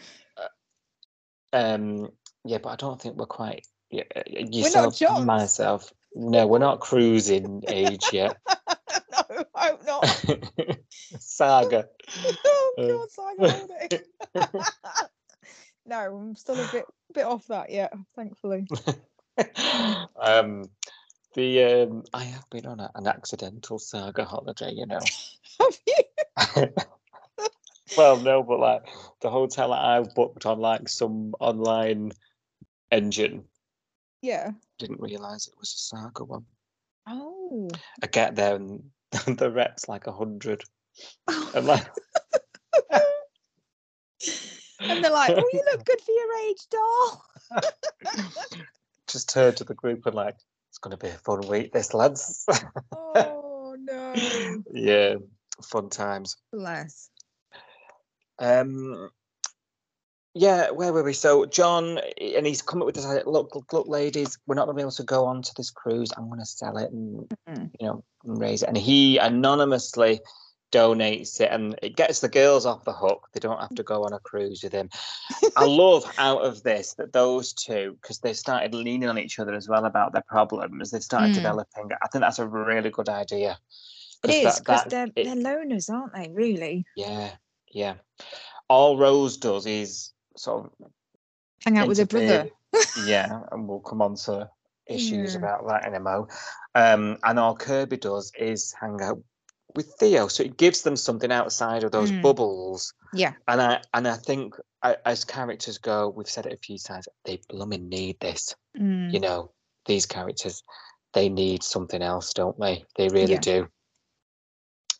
[1.53, 2.13] Um, um,
[2.45, 5.27] yeah, but I don't think we're quite yeah, uh, not yourself, Johns.
[5.27, 5.93] myself.
[6.15, 8.37] No, we're not cruising age yet.
[8.49, 10.07] no, I hope not.
[11.19, 11.89] Saga.
[12.45, 13.69] oh Uh, God, Simon,
[15.87, 18.67] no, I'm still a bit bit off that yet, thankfully.
[20.21, 20.65] um,
[21.35, 25.01] the um, I have been on a, an accidental saga holiday, you know.
[25.61, 26.69] Have you?
[27.97, 28.83] Well, no, but like
[29.21, 32.13] the hotel that I've booked on like some online
[32.91, 33.45] engine,
[34.21, 34.53] Yeah.
[34.79, 36.45] didn't realise it was a saga one.
[37.07, 37.69] Oh.
[38.03, 38.83] I get there and
[39.39, 40.65] the rep's like a hundred.
[41.29, 41.87] I'm like,
[44.81, 47.25] and they're like, "Oh, you look good for your age, doll."
[49.09, 50.37] just turned to the group and like,
[50.71, 52.47] it's going to be a fun week, this lads.
[53.15, 54.15] Oh no.
[54.73, 55.15] yeah,
[55.63, 56.37] fun times.
[56.53, 57.11] Bless.
[58.39, 59.11] Um,
[60.35, 61.13] yeah, where were we?
[61.13, 63.29] So John, and he's come up with this idea.
[63.29, 65.71] Look, look, look, ladies, we're not going to be able to go on to this
[65.71, 66.11] cruise.
[66.17, 67.71] I'm going to sell it and Mhm.
[67.79, 68.69] you know and raise it.
[68.69, 70.21] And he anonymously
[70.73, 73.29] donates it, and it gets the girls off the hook.
[73.35, 74.89] They don't have to go on a cruise with him.
[75.55, 79.53] I love out of this that those two, because they started leaning on each other
[79.53, 80.91] as well about their problems.
[80.93, 81.35] They started Mm.
[81.35, 81.91] developing.
[82.01, 83.59] I think that's a really good idea.
[84.25, 86.31] It 'Cause because they're it- they're loners, aren't they?
[86.33, 86.87] Really.
[86.97, 87.33] yeah,
[87.73, 87.95] yeah.
[88.69, 90.89] All Rose does is sort of
[91.65, 92.49] Hang out with her brother.
[93.05, 94.49] yeah, and we'll come on to
[94.87, 95.39] issues Yeah.
[95.39, 96.27] about that in a mo.
[96.75, 99.23] Um, and all Kirby does is hang out
[99.75, 102.23] with Theo, so it gives them something outside of those Mm.
[102.23, 102.93] bubbles.
[103.15, 103.35] Yeah.
[103.47, 107.07] And I and I think I, as characters go, we've said it a few times.
[107.25, 108.55] They blooming need this.
[108.77, 109.13] Mm.
[109.13, 109.53] You know,
[109.87, 110.63] these characters,
[111.13, 112.85] they need something else, don't they?
[112.97, 113.41] They really Yeah.
[113.41, 113.69] do.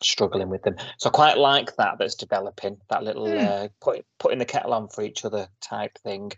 [0.03, 1.97] Struggling with them, so I quite like that.
[1.97, 3.65] That's developing that little Mm.
[3.65, 6.33] uh, put putting the kettle on for each other type thing.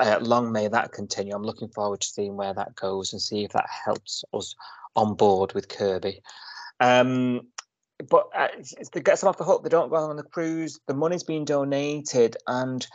[0.00, 1.34] Uh, long may that continue.
[1.34, 4.54] I'm looking forward to seeing where that goes and see if that helps us
[4.96, 6.22] on board with Kirby.
[6.80, 7.48] Um,
[8.08, 8.48] but uh,
[8.92, 9.62] they get them off the hook.
[9.62, 10.80] They don't go on the cruise.
[10.88, 12.86] The money's being donated, and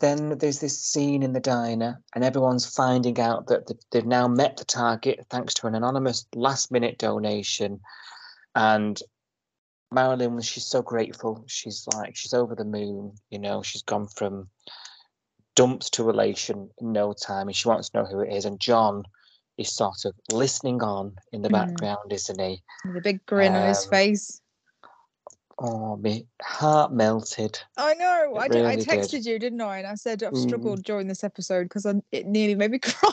[0.00, 4.28] then there's this scene in the diner, and everyone's finding out that th- they've now
[4.28, 7.80] met the target thanks to an anonymous last-minute donation.
[8.54, 8.98] And
[9.92, 11.44] Marilyn, she's so grateful.
[11.46, 13.14] She's like, she's over the moon.
[13.30, 14.48] You know, she's gone from
[15.54, 18.44] dumps to relation in no time, and she wants to know who it is.
[18.44, 19.04] And John
[19.56, 21.52] is sort of listening on in the Mm.
[21.52, 22.62] background, isn't he?
[22.84, 24.40] With a big grin on his Um, face.
[25.58, 27.60] Oh, me heart melted.
[27.76, 28.36] I know.
[28.36, 28.88] I, did, I really did.
[28.88, 29.78] texted you, didn't I?
[29.78, 30.42] And I said I've Mm.
[30.42, 33.10] struggled during this episode because it nearly made me cry.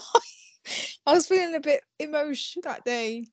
[1.05, 3.27] I was feeling a bit emotional that day.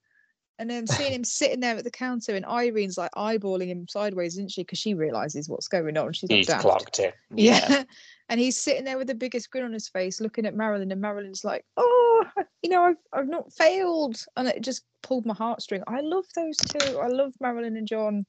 [0.59, 4.35] And then seeing him sitting there at the counter and Irene's like eyeballing him sideways,
[4.35, 4.62] isn't she?
[4.62, 6.12] Because she realizes what's going on.
[6.12, 6.62] She's He's daft.
[6.62, 7.14] clocked it.
[7.35, 7.85] Yeah.
[8.29, 11.01] and he's sitting there with the biggest grin on his face, looking at Marilyn, and
[11.01, 12.25] Marilyn's like, "Oh,
[12.62, 15.83] you know, I've I've not failed," and it just pulled my heartstring.
[15.87, 16.99] I love those two.
[16.99, 18.27] I love Marilyn and John.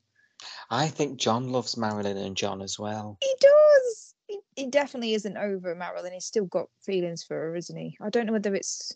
[0.70, 3.18] I think John loves Marilyn and John as well.
[3.22, 4.16] He does.
[4.28, 6.14] He, he definitely isn't over Marilyn.
[6.14, 7.98] He's still got feelings for her, isn't he?
[8.02, 8.96] I don't know whether it's,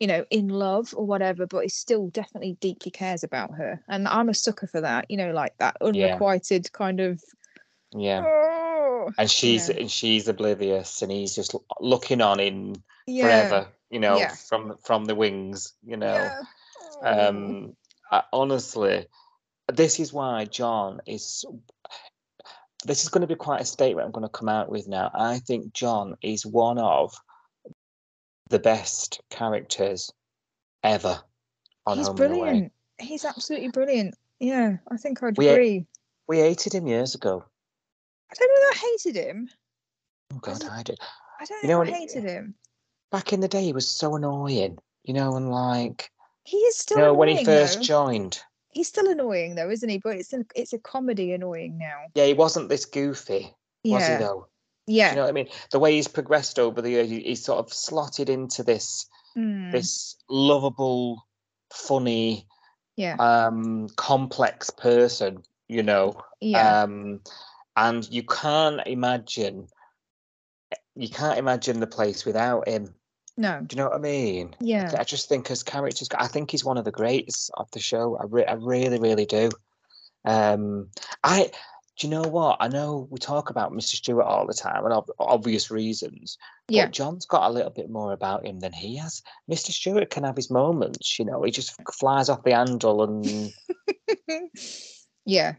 [0.00, 3.80] you know, in love or whatever, but he still definitely deeply cares about her.
[3.86, 5.04] And I'm a sucker for that.
[5.10, 5.88] You know, like that Yeah.
[5.88, 7.22] unrequited kind of.
[7.92, 8.24] Yeah.
[8.26, 9.76] Oh, And she's Yeah.
[9.76, 13.24] and she's oblivious, and he's just looking on in yeah.
[13.24, 13.68] forever.
[13.90, 14.34] You know, Yeah.
[14.34, 15.74] from from the wings.
[15.84, 16.14] You know.
[16.14, 16.40] Yeah.
[17.02, 17.28] Oh.
[17.28, 17.76] Um,
[18.10, 19.06] I, honestly,
[19.68, 21.44] this is why John is.
[22.86, 25.10] This is going to be quite a statement I'm going to come out with now.
[25.12, 27.14] I think John is one of
[28.50, 30.12] the best characters
[30.82, 31.20] ever
[31.86, 32.72] on He's Home brilliant.
[32.98, 34.14] He's absolutely brilliant.
[34.40, 35.86] Yeah, I think I'd We agree.
[36.28, 37.44] We hated him years ago.
[38.30, 39.48] I don't know that I hated him.
[40.32, 40.98] Oh God, it- I did.
[41.40, 42.54] I don't You know, I it- hated him.
[43.10, 44.78] Back in the day, he was so annoying.
[45.04, 46.10] You know, and like,
[46.44, 47.18] He is still you know, annoying.
[47.18, 47.82] when he first though.
[47.84, 48.40] joined,
[48.72, 49.98] He's still annoying though, isn't he?
[49.98, 52.02] But it's a it's a comedy annoying now.
[52.14, 53.52] yeah, he wasn't this goofy,
[53.84, 54.14] was he?
[54.16, 54.46] Though,
[54.90, 55.10] yeah.
[55.10, 55.48] you know what I mean?
[55.70, 59.70] The way he's progressed over the years, he, he's sort of slotted into this Mm,
[59.70, 61.24] this lovable,
[61.72, 62.46] funny,
[62.96, 65.42] yeah, um, complex person.
[65.68, 66.82] You know, yeah.
[66.82, 67.20] um,
[67.76, 69.68] and you can't imagine.
[70.96, 72.92] You can't imagine the place without him.
[73.36, 74.56] no, Do you know what I mean?
[74.60, 74.92] yeah.
[74.98, 78.18] I just think as characters, I think he's one of the greats of the show.
[78.18, 79.50] I, re- I really, really do.
[80.24, 80.88] Um,
[81.22, 81.52] I,
[82.00, 82.56] do you know what?
[82.60, 83.94] I know we talk about Mr.
[83.96, 86.38] Stewart all the time, and ob- obvious reasons.
[86.66, 86.86] But Yeah.
[86.86, 89.22] John's got a little bit more about him than he has.
[89.50, 89.70] Mr.
[89.70, 91.18] Stewart can have his moments.
[91.18, 93.52] You know, he just flies off the handle, and
[95.26, 95.56] yeah.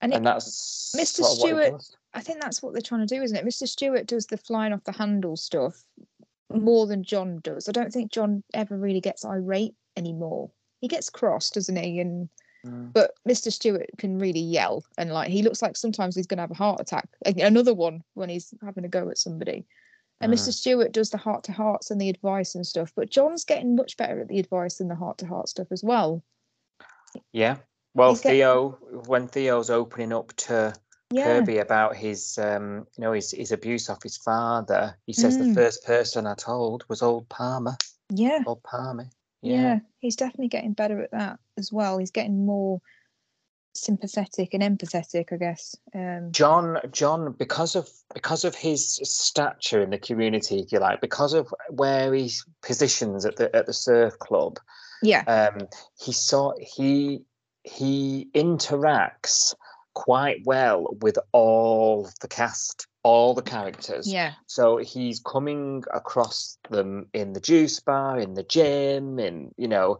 [0.00, 1.24] And, it, that's Mr.
[1.24, 1.82] Stewart-.
[2.14, 3.44] I think that's what they're trying to do, isn't it?
[3.44, 3.66] Mr.
[3.66, 5.82] Stewart does the flying off the handle stuff
[6.54, 7.68] more than John does.
[7.68, 10.52] I don't think John ever really gets irate anymore.
[10.80, 11.98] He gets cross, doesn't he?
[11.98, 12.28] And
[12.66, 12.92] Mm.
[12.92, 13.52] but Mr.
[13.52, 16.54] Stewart can really yell and like he looks like sometimes he's going to have a
[16.54, 17.08] heart attack.
[17.24, 19.64] Another one when he's having a go at somebody.
[20.20, 20.52] And Mr.
[20.52, 23.96] Stewart does the heart to hearts and the advice and stuff, but John's getting much
[23.96, 26.24] better at the advice and the heart to heart stuff as well.
[27.32, 27.58] Yeah.
[27.94, 28.70] Well, He's Theo,
[29.06, 30.74] when Theo's opening up to
[31.10, 34.98] Yeah, Kirby about his, um, you know, his, his abuse of his father.
[35.06, 35.54] He says the Mm.
[35.54, 37.76] first person I told was old Palmer.
[38.10, 39.08] yeah, Old Palmer.
[39.42, 39.78] Yeah, Yeah.
[40.00, 41.98] He's definitely getting better at that as well.
[41.98, 42.80] He's getting more
[43.74, 45.76] sympathetic and empathetic, I guess.
[45.94, 51.00] Um, John, John, because of because of his stature in the community, if you like,
[51.00, 52.30] because of where he
[52.62, 54.58] positions at the at the surf club,
[55.02, 57.22] yeah, um, he saw he
[57.62, 59.54] he interacts
[59.94, 64.06] quite well with all the cast, all the characters.
[64.12, 69.68] yeah, So he's coming across them in the juice bar, in the gym, in you
[69.68, 69.96] know,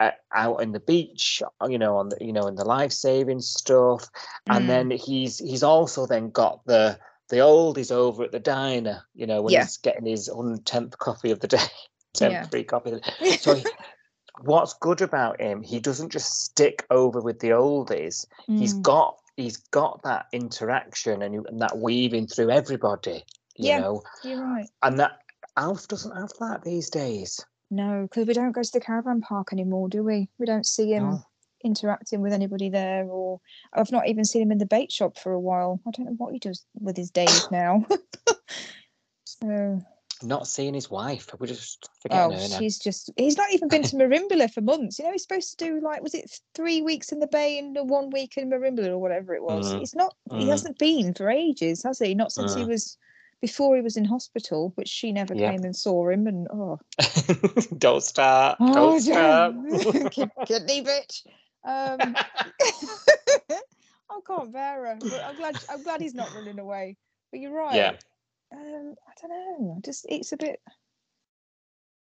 [0.00, 3.40] uh, out in the beach, you know, on the you know, in the life saving
[3.40, 4.08] stuff,
[4.48, 4.68] and Mm.
[4.68, 9.42] then he's he's also then got the the oldies over at the diner, you know,
[9.42, 9.64] when Yeah.
[9.64, 10.30] he's getting his
[10.64, 11.58] tenth coffee of the day,
[12.20, 12.28] Yeah.
[12.30, 12.92] tenth free coffee.
[12.92, 13.36] Of the day.
[13.36, 13.56] So
[14.40, 18.26] what's good about him, he doesn't just stick over with the oldies.
[18.58, 23.24] He's got he's got that interaction and, and that weaving through everybody
[23.56, 23.80] you Yeah.
[23.80, 24.68] know you're right.
[24.82, 25.20] and that
[25.56, 29.52] alf doesn't have that these days No, because we don't go to the caravan park
[29.52, 30.28] anymore, do we?
[30.38, 31.22] We don't see him No.
[31.64, 33.40] interacting with anybody there, or
[33.72, 35.80] I've not even seen him in the bait shop for a while.
[35.86, 37.84] I don't know what he does with his days now.
[39.24, 39.82] so,
[40.22, 43.96] not seeing his wife we're just oh, her she's just, he's not even been to
[43.96, 44.98] Merimbula for months.
[44.98, 47.76] You know, he's supposed to do like, was it three weeks in the bay and
[47.88, 49.72] one week in Merimbula or whatever it was?
[49.72, 50.50] Mm, He's not, he mm.
[50.50, 52.14] hasn't been for ages, has he?
[52.14, 52.68] Not since he Mm.
[52.68, 52.96] was,
[53.40, 56.26] before he was in hospital, which she never came and saw him.
[56.26, 56.78] And oh,
[57.78, 59.54] don't start Oh, don't start
[60.46, 61.26] kidney bitch.
[61.64, 62.14] Um,
[64.08, 64.98] I can't bear her.
[65.00, 65.58] But I'm glad.
[65.68, 66.96] I'm glad he's not running away.
[67.30, 67.74] But you're right.
[67.74, 67.92] yeah
[68.56, 69.78] Um, I don't know.
[69.84, 70.60] Just it's a bit,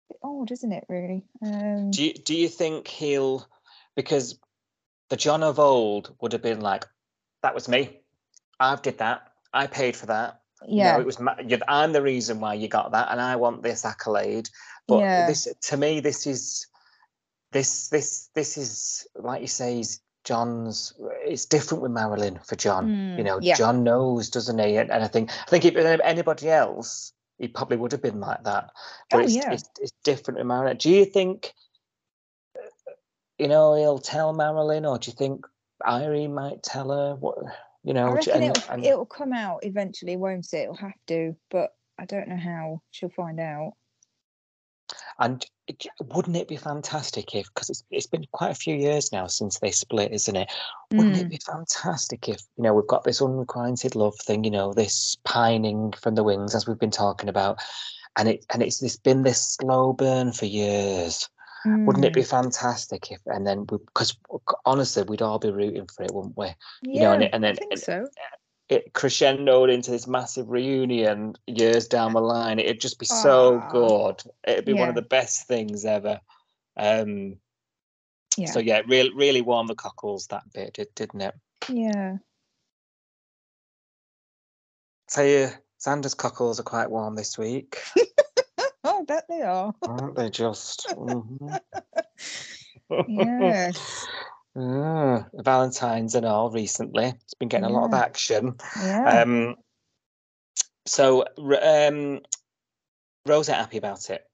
[0.08, 0.84] bit odd, isn't it?
[0.88, 1.24] Really.
[1.42, 3.46] Um, do you, do you think he'll
[3.96, 4.38] because
[5.08, 6.84] the john of old would have been like
[7.42, 8.00] that was me
[8.60, 10.92] i've did that i paid for that yeah.
[10.92, 11.36] no, it was my,
[11.68, 14.48] i'm the reason why you got that and i want this accolade
[14.86, 15.26] but Yeah.
[15.26, 16.66] this to me this is
[17.52, 20.92] this this this is like you say is john's
[21.24, 23.54] it's different with marilyn for john you Mm, know yeah.
[23.54, 27.76] john knows doesn't he and, and i think i think if anybody else he probably
[27.78, 28.70] would have been like that
[29.10, 29.52] but Oh, it's, yeah.
[29.52, 31.54] it's, it's different with marilyn do you think
[33.38, 35.46] you know he'll tell Marilyn, or do you think
[35.86, 37.16] Irene might tell her?
[37.16, 37.36] What
[37.84, 38.08] you know?
[38.08, 40.56] I reckon and- it'll, and- it'll come out eventually, won't it?
[40.62, 42.80] It'll have to, but I don't know how.
[42.92, 43.74] She'll find out.
[45.18, 45.44] And
[46.00, 49.58] wouldn't it be fantastic if, because it's, it's been quite a few years now since
[49.58, 50.50] they split, isn't it?
[50.92, 51.30] Wouldn't it Mm.
[51.30, 55.92] be fantastic if, you know, we've got this unrequited love thing, you know, this pining
[55.92, 57.58] from the wings, as we've been talking about,
[58.16, 61.28] and it and it's this been this slow burn for years.
[61.64, 62.28] Wouldn't it be Mm.
[62.30, 64.16] fantastic if, and then because
[64.64, 66.54] honestly, we'd all be rooting for it, wouldn't we?
[66.82, 68.06] Yeah, know, and it- and I then- so.
[68.68, 72.58] It crescendoed into this massive reunion years down the line.
[72.58, 74.22] It'd just be so good.
[74.46, 76.20] It'd be one of the best things ever.
[76.76, 77.36] Um,
[78.36, 81.34] Yeah, So yeah, really, really warmed the cockles that bit, did, didn't it?
[81.68, 82.16] yeah.
[85.08, 87.78] So yeah, Xander's cockles are quite warm this week,
[88.82, 89.72] Oh, I bet they are.
[89.84, 90.28] aren't they?
[90.30, 91.60] Just mhm.
[93.08, 94.06] yes.
[94.56, 97.06] Mm, Valentine's and all recently.
[97.06, 98.54] It's been getting a lot of action.
[98.82, 99.22] Yeah.
[99.22, 99.56] Um,
[100.86, 102.20] so um,
[103.26, 104.24] Rose ain't happy about it.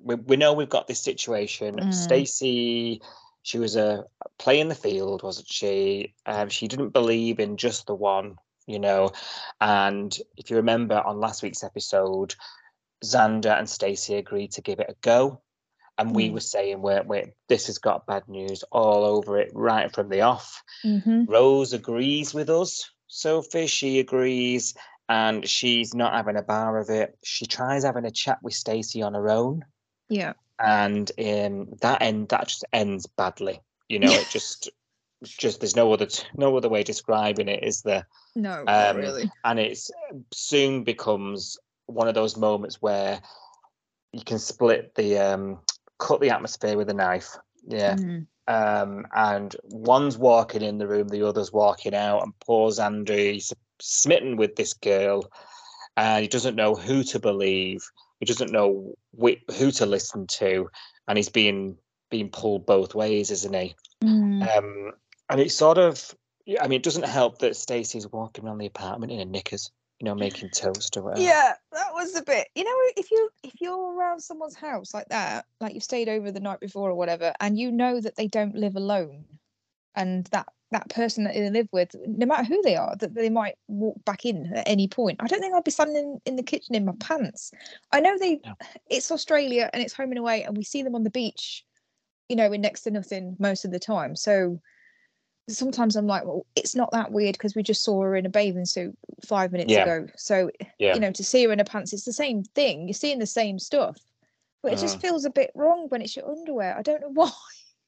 [0.00, 1.76] We, we know we've got this situation.
[1.76, 1.92] Mm.
[1.92, 3.02] Stacey,
[3.42, 4.04] she was a
[4.38, 6.14] play in the field, wasn't she?
[6.24, 9.10] Um, she didn't believe in just the one, you know.
[9.60, 12.36] And if you remember on last week's episode,
[13.04, 15.42] Xander and Stacey agreed to give it a go.
[15.96, 16.32] And we Mm.
[16.34, 20.22] were saying, we're, we this has got bad news all over it right from the
[20.22, 20.62] off.
[20.82, 23.66] hmm Rose agrees with us, Sophie.
[23.68, 24.74] She agrees,
[25.08, 27.16] and she's not having a bar of it.
[27.24, 29.64] She tries having a chat with Stacey on her own,
[30.08, 30.32] Yeah.
[30.58, 33.60] and um, that end that just ends badly.
[33.88, 34.70] You know, it just
[35.22, 38.06] just there's no other t- no other way describing it, is there?
[38.34, 39.30] No, Um, really.
[39.44, 39.90] And it's
[40.32, 43.20] soon becomes one of those moments where
[44.12, 45.60] you can split the um,
[45.98, 47.36] cut the atmosphere with a knife.
[47.66, 48.26] Yeah Mm.
[48.46, 53.52] um, and one's walking in the room, the other's walking out, and poor Xander, he's
[53.80, 55.30] smitten with this girl,
[55.96, 57.82] and he doesn't know who to believe.
[58.20, 60.68] He doesn't know whi- who to listen to,
[61.08, 61.78] and he's being
[62.10, 63.74] being pulled both ways, isn't he?
[64.04, 64.56] Mm.
[64.56, 64.92] Um,
[65.30, 66.14] and it's sort of,
[66.60, 70.04] I mean, it doesn't help that Stacey's walking around the apartment in a knickers, you
[70.04, 71.22] know, making toast or whatever.
[71.22, 72.48] Yeah, that was a bit.
[72.54, 76.30] You know, if you if you're around someone's house like that, like you've stayed over
[76.30, 79.24] the night before or whatever, and you know that they don't live alone,
[79.94, 83.30] and that that person that they live with, no matter who they are, that they
[83.30, 85.20] might walk back in at any point.
[85.22, 87.52] I don't think I'd be standing in, the kitchen in my pants.
[87.92, 88.40] I know they.
[88.44, 88.54] No.
[88.90, 91.64] It's Australia and it's home and away, and we see them on the beach,
[92.28, 94.16] you know, in next to nothing most of the time.
[94.16, 94.60] So
[95.48, 98.30] sometimes I'm like, well, it's not that weird because we just saw her in a
[98.30, 99.82] bathing suit five minutes Yeah.
[99.82, 100.06] ago.
[100.16, 100.94] So Yeah.
[100.94, 102.88] you know, to see her in her pants, it's the same thing.
[102.88, 103.98] You're seeing the same stuff,
[104.62, 105.02] but it just Mm.
[105.02, 106.76] feels a bit wrong when it's your underwear.
[106.76, 107.32] I don't know why.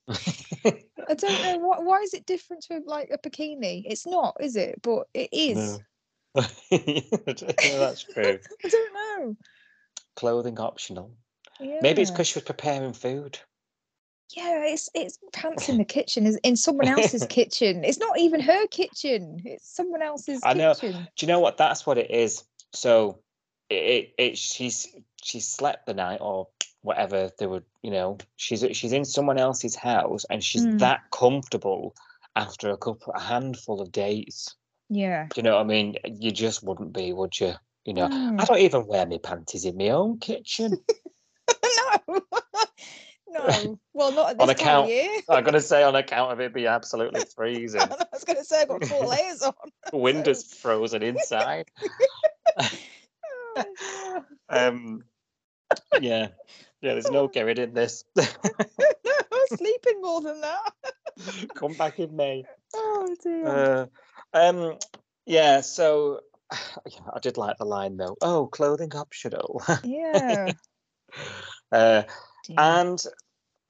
[1.08, 1.78] I don't know why.
[1.80, 3.84] Why is it different to like a bikini?
[3.86, 4.80] It's not, is it?
[4.82, 5.78] But it is.
[6.34, 6.42] No.
[6.70, 8.38] That's true.
[8.64, 9.36] I don't know.
[10.16, 11.12] Clothing optional.
[11.60, 11.80] Yeah.
[11.82, 13.38] Maybe it's because she was preparing food.
[14.34, 17.84] Yeah, it's it's pants in the kitchen, is in someone else's kitchen.
[17.84, 19.42] It's not even her kitchen.
[19.44, 20.74] It's someone else's I know.
[20.74, 21.06] kitchen.
[21.16, 21.56] Do you know what?
[21.56, 22.44] That's what it is.
[22.72, 23.20] So
[23.70, 24.86] it, it, it she's
[25.22, 26.48] she slept the night or
[26.82, 27.62] whatever they were.
[27.82, 30.78] You know, she's she's in someone else's house and she's Mm.
[30.80, 31.94] that comfortable
[32.34, 34.54] after a couple a handful of dates.
[34.88, 35.26] Yeah.
[35.34, 35.96] Do you know what I mean?
[36.04, 37.54] You just wouldn't be, would you?
[37.84, 38.36] You know, No.
[38.40, 40.78] I don't even wear my panties in my own kitchen.
[42.08, 42.20] no.
[43.38, 43.78] No.
[43.92, 45.24] Well, not at On this time account-.
[45.28, 47.80] I'm gonna say on account of it be absolutely freezing.
[47.82, 49.54] I was going to say I've got four layers on.
[49.90, 51.70] The Windows frozen inside.
[52.58, 54.24] Oh.
[54.48, 55.04] Um,
[56.00, 56.28] yeah,
[56.80, 56.92] yeah.
[56.92, 58.04] There's no getting in this.
[58.16, 60.72] no, I'm sleeping more than that.
[61.54, 62.44] Come back in May.
[62.74, 63.46] Oh dear.
[63.46, 63.86] Uh,
[64.34, 64.78] um,
[65.24, 65.62] yeah.
[65.62, 66.20] So
[66.52, 68.16] yeah, I did like the line though.
[68.20, 69.62] Oh, clothing optional.
[69.84, 70.52] yeah.
[71.72, 72.02] uh,
[72.44, 72.56] dear.
[72.58, 73.02] and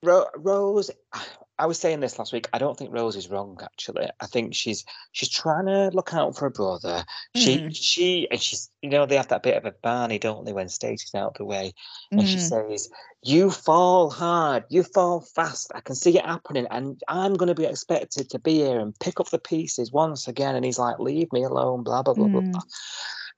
[0.02, 0.90] Ro- Rose,
[1.58, 2.48] I was saying this last week.
[2.52, 3.58] I don't think Rose is wrong.
[3.62, 7.02] Actually, I think she's she's trying to look out for her brother.
[7.34, 7.74] She Mm.
[7.74, 10.68] she and she's you know they have that bit of a Barney, don't they, when
[10.68, 11.72] Stacey's out of the way,
[12.12, 12.40] and she Mm.
[12.40, 12.90] says,
[13.22, 15.72] "You fall hard, you fall fast.
[15.74, 18.98] I can see it happening, and I'm going to be expected to be here and
[19.00, 22.28] pick up the pieces once again." And he's like, "Leave me alone." Blah blah blah
[22.28, 22.42] blah.
[22.42, 22.52] Mm.
[22.52, 22.62] blah.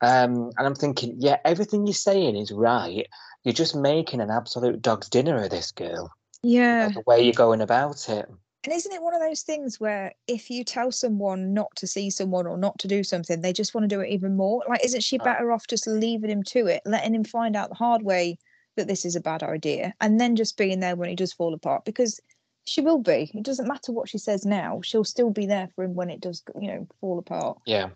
[0.00, 3.06] Um, and I'm thinking, yeah, everything you're saying is right.
[3.44, 6.12] You're just making an absolute dog's dinner of this girl.
[6.42, 6.88] You know, yeah.
[6.88, 8.28] the way you're going about it.
[8.64, 12.10] And isn't it one of those things where if you tell someone not to see
[12.10, 14.64] someone or not to do something, they just want to do it even more?
[14.68, 15.24] Like, isn't she Uh.
[15.24, 18.36] better off just leaving him to it, letting him find out the hard way
[18.76, 21.54] that this is a bad idea, and then just being there when he does fall
[21.54, 21.84] apart?
[21.84, 22.20] Because
[22.66, 23.30] She will be.
[23.34, 24.82] It doesn't matter what she says now.
[24.84, 27.56] She'll still be there for him when it does, you know, fall apart.
[27.64, 27.88] Yeah.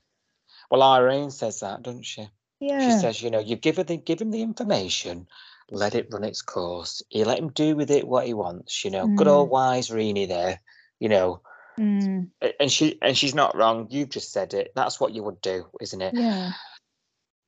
[0.70, 2.26] Well, Irene says that, doesn't she?
[2.58, 2.80] Yeah.
[2.80, 5.26] She says, you know, you give her the give him the information,
[5.72, 7.02] let it run its course.
[7.10, 8.84] You let him do with it what he wants.
[8.84, 10.60] You know, good old wise Reenie there.
[11.00, 11.42] You know,
[11.78, 12.28] Mm,
[12.60, 13.86] and she and she's not wrong.
[13.90, 14.72] You've just said it.
[14.74, 16.14] That's what you would do, isn't it?
[16.14, 16.52] yeah.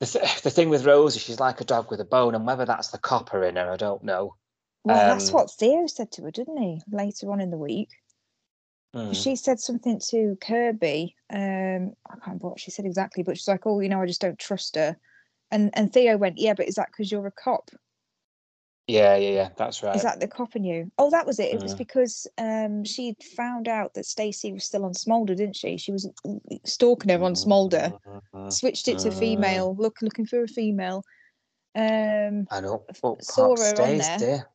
[0.00, 2.64] The, th- the thing with Rosie, she's like a dog with a bone, and whether
[2.64, 4.34] that's the copper in her, I don't know.
[4.82, 6.82] Well, that's Um, what Theo said to her, didn't he?
[6.90, 7.90] Later on in the week.
[8.94, 9.14] Mm.
[9.14, 11.14] She said something to Kirby.
[11.30, 14.06] Um, I can't remember what she said exactly, but she's like, "Oh, you know, I
[14.06, 14.96] just don't trust her."
[15.50, 17.70] And and Theo went, "Yeah, but is that because you're a cop?
[18.86, 19.48] Yeah, yeah, yeah.
[19.56, 19.96] That's right.
[19.96, 21.50] Is that the cop in you?" Oh, that was it.
[21.52, 21.78] It was Mm.
[21.78, 25.78] because um she found out that Stacey was still on Smolder, didn't she?
[25.78, 26.08] She was
[26.64, 27.92] stalking her on Smolder.
[28.50, 29.18] Switched it to Mm.
[29.18, 29.74] female.
[29.76, 31.02] Look, looking for a female.
[31.74, 32.84] Um, I know.
[33.02, 34.50] Well, saw her on there.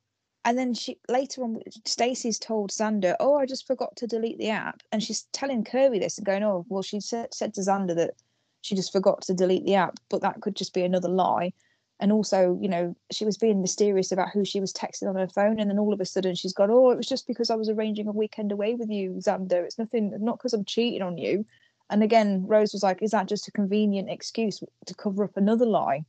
[0.46, 4.50] and then she later on Stacey's told Xander, "Oh, I just forgot to delete the
[4.52, 7.96] app," and she's telling Kirby this and going, "Oh, well, she said said to Xander
[7.96, 8.14] that
[8.62, 11.52] she just forgot to delete the app, but that could just be another lie."
[12.00, 15.28] And also, you know, she was being mysterious about who she was texting on her
[15.28, 17.56] phone, and then all of a sudden she's gone, "Oh, it was just because I
[17.56, 19.66] was arranging a weekend away with you, Xander.
[19.66, 21.46] It's nothing, not because I'm cheating on you."
[21.90, 25.66] And again, Rose was like, "Is that just a convenient excuse to cover up another
[25.66, 26.06] lie?"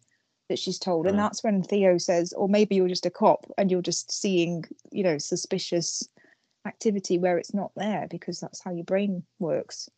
[0.49, 3.70] that she's told and that's when theo says or maybe you're just a cop and
[3.70, 6.09] you're just seeing you know suspicious
[6.66, 9.88] activity where it's not there because that's how your brain works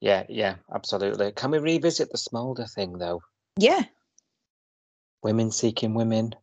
[0.00, 1.32] Yeah, yeah, absolutely.
[1.32, 3.20] Can we revisit the Smolder thing though?
[3.58, 3.82] yeah
[5.22, 6.34] Women seeking women,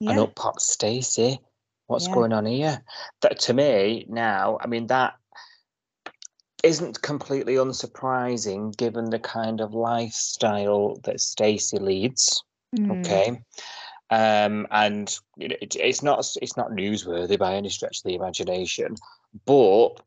[0.00, 1.40] and up pops Stacey.
[1.86, 2.14] What's Yeah.
[2.14, 2.82] going on here?
[3.20, 5.14] That to me now, I mean that
[6.62, 12.42] isn't completely unsurprising given the kind of lifestyle that Stacey leads.
[12.76, 13.42] Mm, Okay.
[14.10, 18.14] Um, and you know, it, it's not it's not newsworthy by any stretch of the
[18.14, 18.94] imagination,
[19.46, 20.00] but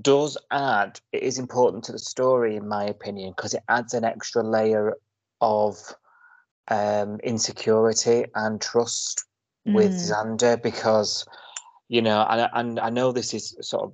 [0.00, 4.04] does add it is important to the story in my opinion because it adds an
[4.04, 4.94] extra layer
[5.40, 5.76] of
[6.68, 9.24] um, insecurity and trust
[9.66, 10.10] with Mm.
[10.38, 11.26] Xander because
[11.88, 13.92] you know and, and I know this is sort of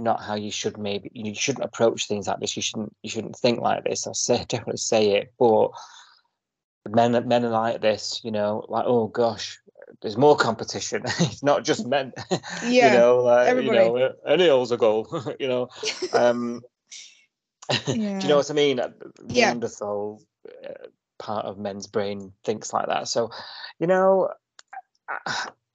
[0.00, 3.36] not how you should maybe you shouldn't approach things like this you shouldn't you shouldn't
[3.36, 5.70] think like this I'll say definitely say it but
[6.88, 9.58] men men are like this you know like oh gosh
[10.00, 12.12] there's more competition it's not just men
[12.62, 13.76] Yeah, you know like everybody.
[13.76, 15.06] you know any hole's a goal
[15.38, 15.68] you know
[16.12, 16.62] um
[17.86, 19.50] do you know what I mean Yeah.
[19.50, 20.86] Neanderthal uh,
[21.20, 23.06] part of men's brain thinks like that.
[23.06, 23.30] So
[23.78, 24.30] you know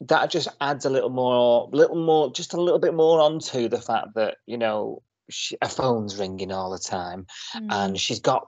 [0.02, 3.82] that just adds a little more little more just a little bit more onto the
[3.82, 7.26] fact that you know she, her phone's ringing all the time
[7.56, 8.48] Mm, and she's got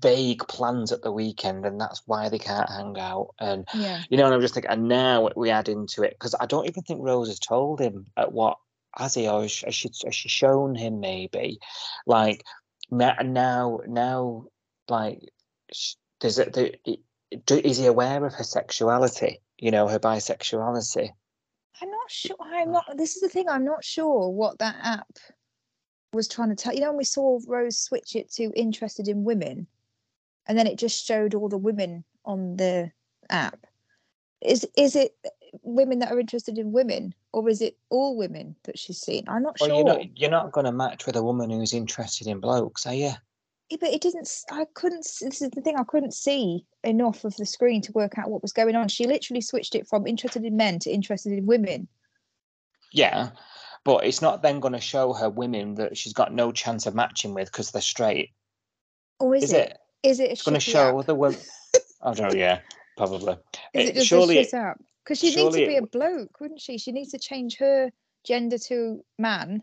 [0.00, 3.34] vague plans at the weekend and that's why they can't hang out.
[3.38, 4.02] And yeah.
[4.10, 6.66] you know and i'm just thinking and now we add into it because i don't
[6.66, 8.56] even think rose has told him at what
[8.96, 11.58] has he or has she, has she, shown him maybe?
[12.06, 12.44] Like
[12.90, 14.44] now now
[14.88, 15.20] like
[15.72, 15.94] sh-
[16.34, 16.98] there's a the,
[17.46, 21.10] do, is he aware of her sexuality you know her bisexuality?
[21.80, 25.18] I'm not sure i'm not this is the thing i'm not sure what that app
[26.12, 29.24] was trying to tell you know when we saw rose switch it to interested in
[29.24, 29.66] women
[30.46, 32.90] and then it just showed all the women on the
[33.30, 33.66] app?
[34.40, 35.14] Is is it
[35.62, 39.24] women that are interested in women or is it all women that she's seen?
[39.26, 41.72] I'm not well sure you're not you're not going to match with a woman who's
[41.72, 43.12] interested in blokes are you
[43.70, 47.34] Yeah, but it didn't I couldn't this is the thing i couldn't see enough of
[47.36, 50.44] the screen to work out what was going on she literally switched it from interested
[50.44, 51.88] in men to interested in women
[52.92, 53.30] Yeah,
[53.84, 56.94] but it's not then going to show her women that she's got no chance of
[56.94, 58.30] matching with because they're straight,
[59.18, 59.78] or is, is it it?
[60.04, 61.38] is it It's going to show the women.
[62.02, 62.38] I don't know.
[62.38, 62.60] Yeah,
[62.96, 63.32] probably.
[63.74, 64.80] Is It- it just surely a it- shit app?
[65.02, 66.78] Because she needs to be a bloke, wouldn't she?
[66.78, 67.90] She needs to change her
[68.24, 69.62] gender to man,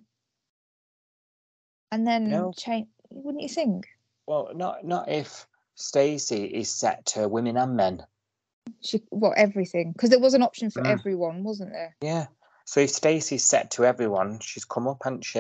[1.92, 2.52] and then No.
[2.58, 2.88] change.
[3.10, 3.88] Wouldn't you think?
[4.28, 8.06] Well, not not if Stacey is set to women and men.
[8.82, 10.88] She well everything because there was an option for Mm.
[10.92, 11.96] everyone, wasn't there?
[12.02, 12.28] Yeah.
[12.66, 15.40] So if Stacey's set to everyone, she's come up, hasn't she?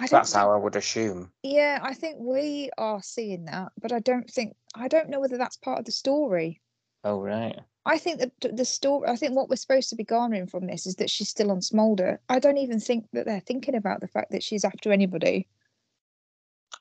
[0.00, 1.32] I That's think- how I would assume.
[1.42, 5.36] Yeah, I think we are seeing that, but I don't think I don't know whether
[5.38, 6.60] that's part of the story.
[7.04, 7.58] Oh right.
[7.84, 9.08] I think that the story.
[9.08, 11.60] I think what we're supposed to be garnering from this is that she's still on
[11.62, 12.20] Smolder.
[12.28, 15.48] I don't even think that they're thinking about the fact that she's after anybody.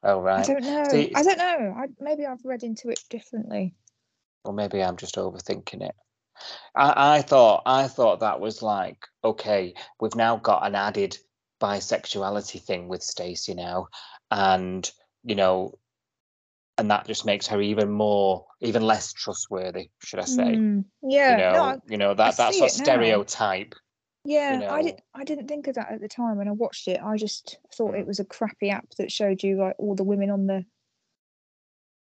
[0.03, 0.41] Oh right.
[0.49, 1.07] I don't know.
[1.15, 1.75] I don't know.
[1.77, 3.75] I maybe I've read into it differently.
[4.43, 5.95] Or maybe I'm just overthinking it.
[6.75, 11.17] I, I thought I thought that was like, okay, we've now got an added
[11.59, 13.87] bisexuality thing with Stacey now,
[14.29, 14.89] and
[15.23, 15.79] you know,
[16.77, 20.43] and that just makes her even more, even less trustworthy, should I say?
[20.43, 21.31] Mm, yeah.
[21.31, 22.83] you know, no, I- you know that that see sort of now.
[22.83, 23.73] stereotype.
[24.27, 24.87] Yeah, I know.
[24.87, 25.01] didn't.
[25.15, 26.99] I didn't think of that at the time when I watched it.
[27.01, 27.99] I just thought Mm.
[28.01, 30.65] it was a crappy app that showed you like all the women on the.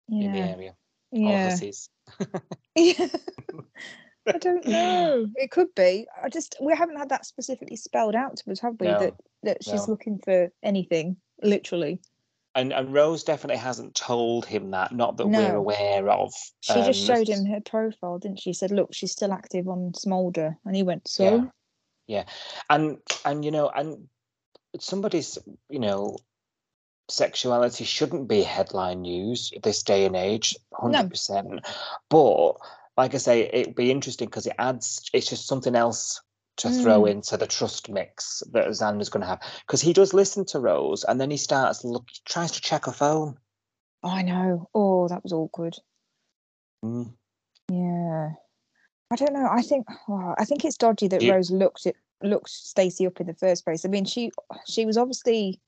[0.08, 0.74] in the area.
[1.12, 1.56] yeah.
[2.74, 3.08] Yeah.
[4.26, 5.26] I don't know.
[5.36, 6.06] It could be.
[6.22, 8.88] I just we haven't had that specifically spelled out to us, have we?
[8.88, 9.14] No, That
[9.44, 9.92] that she's no.
[9.92, 12.00] looking for anything, literally.
[12.54, 16.32] And and Rose definitely hasn't told him that, not that we're aware of.
[16.60, 18.52] She just Um, showed him her profile, didn't she?
[18.52, 21.44] Said, "Look, she's still active on Smolder," and he went, "So." Yeah.
[22.07, 22.24] Yeah.
[22.68, 24.09] And and you know, and
[24.78, 25.38] somebody's,
[25.68, 26.16] you know,
[27.09, 31.66] sexuality shouldn't be headline news this day and age, hundred percent.
[32.09, 32.53] But
[32.96, 36.20] like I say, it'd be interesting because it adds it's just something else
[36.57, 37.11] to throw Mm.
[37.11, 39.40] into the trust mix that Xander's gonna have.
[39.66, 42.92] Because he does listen to Rose and then he starts look tries to check her
[42.92, 43.38] phone.
[44.03, 44.68] I know.
[44.74, 45.76] Oh, that was awkward.
[46.84, 47.14] Mm.
[47.70, 48.30] Yeah.
[49.11, 49.48] I don't know.
[49.50, 53.20] I think oh, I think it's dodgy that you- Rose looked at looked Stacey up
[53.20, 53.84] in the first place.
[53.84, 54.30] I mean, she
[54.66, 55.61] she was obviously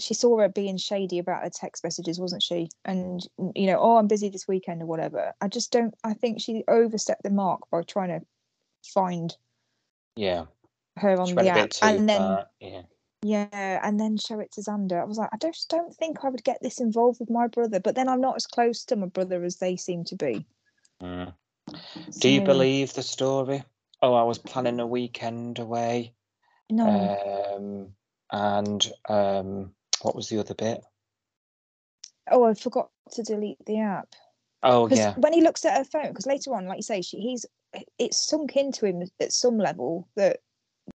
[0.00, 2.68] she saw her being shady about her text messages, wasn't she?
[2.84, 3.24] And
[3.54, 5.32] you know, oh, I'm busy this weekend or whatever.
[5.40, 5.94] I just don't.
[6.02, 8.26] I think she overstepped the mark by trying to
[8.92, 9.36] find
[10.16, 10.46] Yeah.
[10.96, 12.46] her on She the app, too and then far.
[12.60, 12.82] Yeah.
[13.22, 15.00] yeah, and then show it to Xander.
[15.00, 17.78] I was like, I just don't think I would get this involved with my brother.
[17.78, 20.44] But then I'm not as close to my brother as they seem to be.
[21.00, 21.32] Mm.
[22.18, 23.64] Do you believe the story?
[24.02, 26.14] Oh, I was planning a weekend away.
[26.70, 26.86] No.
[27.56, 27.88] Um,
[28.30, 30.82] and um, what was the other bit?
[32.30, 34.08] oh, I forgot to delete the app.
[34.62, 35.14] Oh, Because yeah.
[35.16, 37.44] when he looks at her phone, because later on, like you say, she, he's
[37.98, 40.38] it's sunk into him at some level that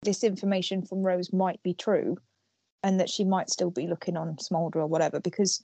[0.02, 2.16] this information from Rose might be true,
[2.82, 5.20] and that she might still be looking on Smolder or whatever.
[5.20, 5.62] Because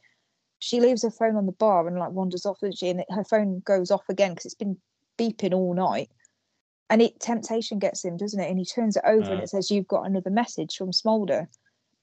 [0.58, 2.90] she leaves her phone on the bar and like wanders off, doesn't she?
[2.90, 4.76] And it- her phone goes off again because it's been
[5.18, 6.10] beeping all night.
[6.90, 8.48] And it temptation gets him, doesn't it?
[8.50, 9.44] And he turns it over and Mm.
[9.44, 11.48] it says, "You've got another message from Smolder,"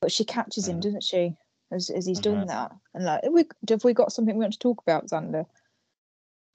[0.01, 0.81] but she catches him, Mm.
[0.81, 1.35] doesn't she?
[1.71, 2.23] As as he's Mhm.
[2.23, 5.07] doing that, and like, have we have we got something we want to talk about,
[5.07, 5.45] Xander?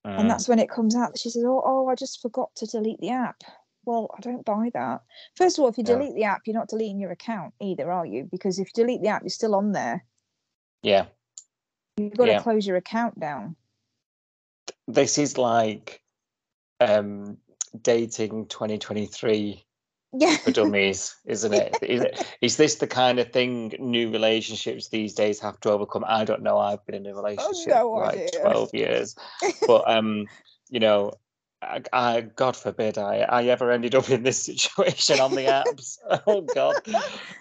[0.05, 2.67] And that's when it comes out that she says, "Oh, oh, I just forgot to
[2.67, 3.43] delete the app."
[3.85, 5.03] Well, I don't buy that.
[5.37, 8.05] First of all, if you delete the app, you're not deleting your account either, are
[8.05, 8.25] you?
[8.25, 10.05] Because if you delete the app, you're still on there.
[10.83, 11.07] yeah.
[11.97, 12.37] You've got Yeah.
[12.39, 13.57] to close your account down.
[14.87, 16.03] This is like
[16.81, 17.37] um,
[17.83, 19.65] dating 2023
[20.13, 20.37] Yeah.
[20.39, 21.77] for dummies, isn't it?
[21.83, 26.05] Is, it- is this the kind of thing new relationships these days have to overcome?
[26.07, 26.59] I don't know.
[26.59, 28.41] I've been in a relationship no for like idea.
[28.43, 29.17] 12 years.
[29.67, 30.27] But, um,
[30.71, 31.13] you know,
[31.63, 35.99] I, I, God forbid I, I ever ended up in this situation on the apps.
[36.27, 36.77] oh, God.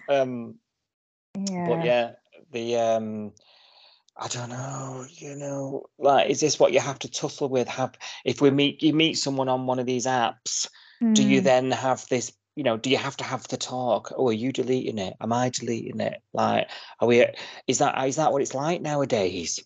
[0.08, 0.54] Um,
[1.50, 1.66] yeah.
[1.68, 2.12] but yeah
[2.52, 3.32] the um
[4.18, 7.68] i don't know you know like is this what you have to tussle with?
[7.68, 10.68] Have if we meet you meet someone on one of these apps
[11.12, 14.12] do you Mm, then have this you know do you have to have the talk?
[14.16, 15.14] Oh are you deleting it?
[15.20, 16.22] Am i deleting it?
[16.32, 17.26] Like are we
[17.66, 19.62] is that is that what it's like nowadays?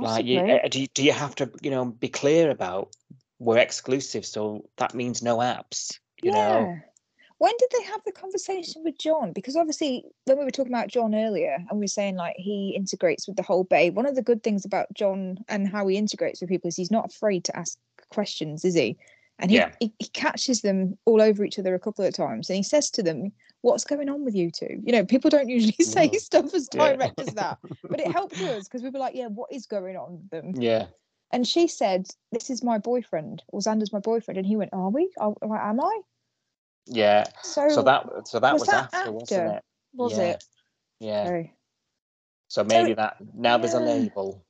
[0.00, 2.92] Like you, uh, do, you, do you have to you know be clear about
[3.38, 6.74] we're exclusive so that means no apps you know
[7.38, 9.32] When did they have the conversation with John?
[9.32, 12.74] Because obviously, when we were talking about John earlier, and we were saying like he
[12.76, 13.90] integrates with the whole bay.
[13.90, 16.92] One of the good things about John and how he integrates with people is he's
[16.92, 17.76] not afraid to ask
[18.10, 18.96] questions, is he?
[19.40, 19.72] And he, Yeah.
[19.80, 22.88] he, he catches them all over each other a couple of times, and he says
[22.92, 23.32] to them,
[23.62, 24.80] "What's going on with you two?
[24.84, 25.84] You know, people don't usually mm.
[25.84, 26.18] say Yeah.
[26.20, 26.92] stuff as Yeah.
[26.92, 27.58] direct as that,
[27.90, 30.54] but it helped us because we were like, "Yeah, what is going on with them?"
[30.62, 30.86] yeah
[31.32, 34.88] And she said, "This is my boyfriend, or Xander's my boyfriend," and he went, "Are
[34.88, 35.12] we?
[35.20, 36.00] Oh, am I?"
[36.86, 39.62] Yeah So, so that so that was was, that after, wasn't it
[39.94, 40.24] was yeah.
[40.24, 40.44] it?
[41.00, 41.42] yeah.
[42.48, 44.44] So maybe that now there's a label.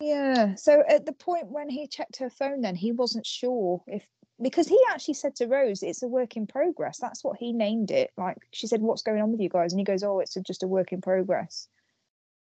[0.00, 0.54] Yeah.
[0.54, 4.06] So at the point when he checked her phone, then he wasn't sure if
[4.42, 7.90] because he actually said to Rose, "It's a work in progress." That's what he named
[7.90, 8.10] it.
[8.16, 10.62] Like she said, "What's going on with you guys?" And he goes, "Oh, it's just
[10.62, 11.68] a work in progress."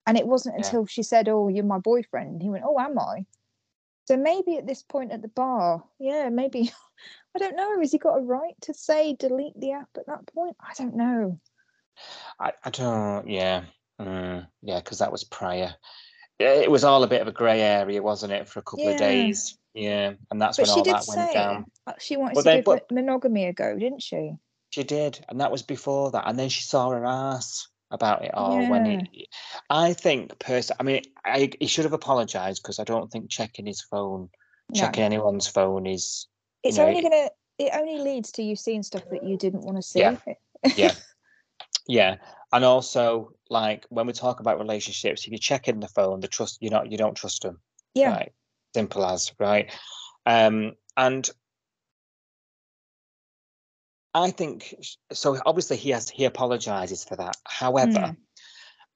[0.07, 0.67] And it wasn't Yeah.
[0.67, 3.25] until she said, "Oh, you're my boyfriend," and he went, "Oh, am I?"
[4.07, 6.73] So maybe at this point at the bar, yeah, maybe
[7.41, 7.81] I don't know.
[7.81, 10.57] Has he got a right to say delete the app at that point?
[10.61, 11.39] I don't know.
[12.41, 13.29] I, I don't.
[13.29, 13.65] Yeah,
[14.01, 15.75] mm, yeah, because that was prior.
[16.41, 18.97] It was all a bit of a grey area, wasn't it, for a couple of
[18.97, 19.57] days?
[19.75, 21.65] Yeah, and that's But when all that went down.
[21.99, 24.33] she wanted But to then- give but- monogamy a go, didn't she?
[24.71, 26.25] She did, and that was before that.
[26.29, 28.69] And then she saw her ass about it all.
[28.69, 29.09] When it,
[29.71, 33.65] I think, person, I mean, I, he should have apologized because I don't think checking
[33.67, 34.29] his phone,
[34.73, 34.81] No.
[34.81, 36.28] checking anyone's phone is.
[36.63, 37.31] It's know, only it- gonna.
[37.59, 40.01] It only leads to you seeing stuff that you didn't want to see.
[40.01, 40.17] Yeah.
[40.77, 40.95] Yeah.
[41.87, 42.17] Yeah,
[42.53, 46.29] and also like when we talk about relationships, if you check in the phone, the
[46.29, 47.61] trust you not you don't trust them.
[47.95, 48.11] Yeah.
[48.11, 48.33] Right.
[48.75, 49.73] Simple as right.
[50.27, 51.29] Um, and
[54.15, 54.75] I think
[55.13, 55.39] so.
[55.47, 57.37] Obviously, he has he apologizes for that.
[57.47, 58.17] However, Mm.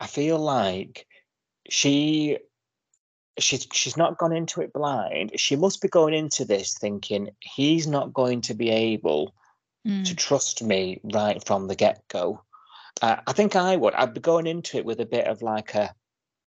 [0.01, 1.07] I feel like
[1.71, 2.39] she
[3.39, 5.33] she's she's not gone into it blind.
[5.37, 9.35] She must be going into this thinking he's not going to be able
[9.85, 10.07] Mm.
[10.07, 12.41] to trust me right from the get go.
[13.01, 13.95] Uh, I think I would.
[13.95, 15.93] I'd be going into it with a bit of like a,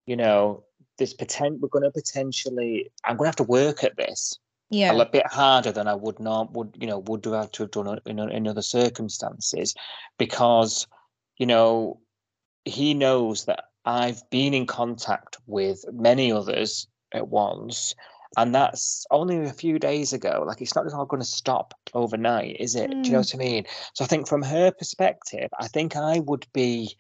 [0.08, 0.64] you know,
[0.98, 1.60] this potent.
[1.62, 2.90] We're going to potentially.
[3.06, 4.40] I'm going to have to work at this
[4.72, 4.92] Yeah.
[4.92, 7.72] a little bit harder than I would not would you know would have to have
[7.72, 9.76] done in, in other circumstances,
[10.18, 10.88] because
[11.38, 12.00] you know
[12.66, 17.96] he knows that I've been in contact with many others at once,
[18.38, 20.44] and that's only a few days ago.
[20.46, 22.90] Like it's not just all going to stop overnight, is it?
[22.92, 23.34] Do you know Mm.
[23.34, 23.66] what I mean?
[23.96, 26.96] So I think from her perspective, I think I would be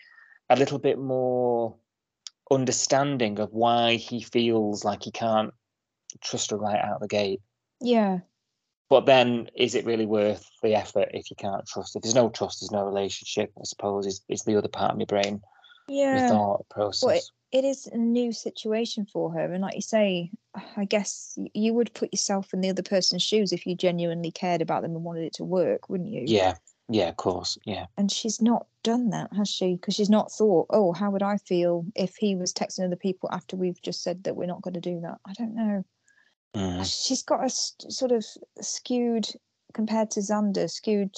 [0.49, 1.75] a little bit more
[2.51, 5.53] understanding of why he feels like he can't
[6.21, 7.41] trust her right out the gate.
[7.79, 8.19] Yeah.
[8.89, 11.95] But then, is it really worth the effort if you can't trust?
[11.95, 13.51] If there's no trust, there's no relationship.
[13.59, 15.41] I suppose is, is the other part of my brain,
[15.89, 16.55] Yeah.
[16.69, 17.31] process.
[17.51, 20.29] it is a new situation for her and like you say
[20.77, 24.61] i guess you would put yourself in the other person's shoes if you genuinely cared
[24.61, 26.23] about them and wanted it to work wouldn't you?
[26.25, 26.55] Yeah,
[26.89, 29.75] yeah, of course, yeah, and she's not done that has she?
[29.75, 33.29] Because she's not thought oh how would i feel if he was texting other people
[33.31, 35.17] after we've just said that we're not going to do that?
[35.25, 35.83] I don't know.
[36.55, 38.25] Mm, she's got a st- sort of
[38.59, 39.27] skewed
[39.73, 41.15] compared to xander skewed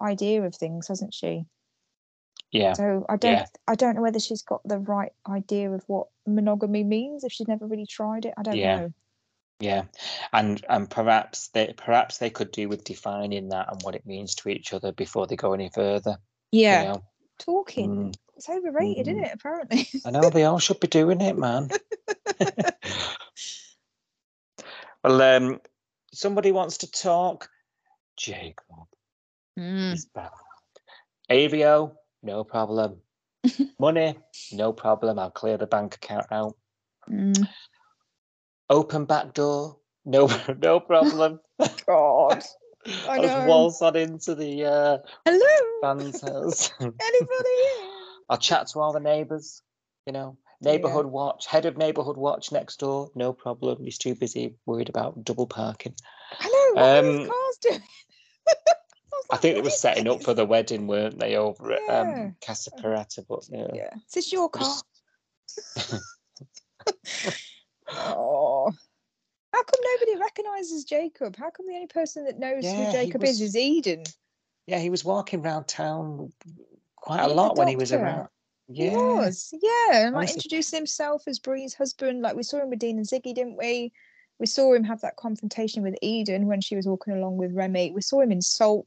[0.00, 1.44] idea of things hasn't she
[2.50, 3.46] yeah, so i don't Yeah.
[3.66, 7.48] i don't know whether she's got the right idea of what monogamy means if she's
[7.48, 8.76] never really tried it i don't Yeah.
[8.80, 8.92] know
[9.60, 9.86] yeah.
[10.32, 14.36] And and perhaps they perhaps they could do with defining that and what it means
[14.36, 16.16] to each other before they go any further.
[16.52, 17.02] yeah You know?
[17.40, 19.10] talking Mm, it's overrated mm.
[19.10, 21.70] isn't it apparently I know they all should be doing it, man.
[25.02, 25.60] well, um,
[26.12, 27.48] somebody wants to talk.
[28.16, 28.86] Jacob.
[29.58, 30.00] Mm.
[31.30, 31.92] AVO,
[32.22, 32.98] no problem.
[33.78, 34.18] Money,
[34.52, 35.18] no problem.
[35.18, 36.56] I'll clear the bank account out.
[37.08, 37.48] Mm.
[38.70, 41.40] Open back door, no, no problem.
[41.86, 42.42] god
[43.08, 43.46] I I'll know.
[43.48, 46.70] waltz on into the uh, hello band's house.
[46.80, 47.88] anybody here
[48.28, 49.62] I'll chat to all the neighbours.
[50.06, 50.72] You know, Yeah.
[50.72, 53.84] neighbourhood watch, head of neighbourhood watch next door, no problem.
[53.84, 55.94] He's too busy, worried about double parking.
[56.32, 57.82] hello what are Um, those cars doing
[59.30, 62.00] I think they were setting up for the wedding, weren't they, over at Yeah.
[62.00, 63.24] um, Casa Parata?
[63.28, 64.82] But yeah, yeah is this your car
[67.90, 68.70] oh
[69.52, 73.22] how come nobody recognizes jacob how come the only person that knows Yeah, who jacob
[73.22, 74.04] was- is is eden
[74.68, 76.30] yeah, he was walking around town
[76.96, 78.28] quite a lot when he was around.
[78.66, 82.20] He Yeah, was, yeah, and like introducing himself as Bree's husband.
[82.20, 83.94] Like we saw him with Dean and Ziggy, didn't we?
[84.38, 87.92] We saw him have that confrontation with Eden when she was walking along with Remy.
[87.92, 88.86] We saw him insult.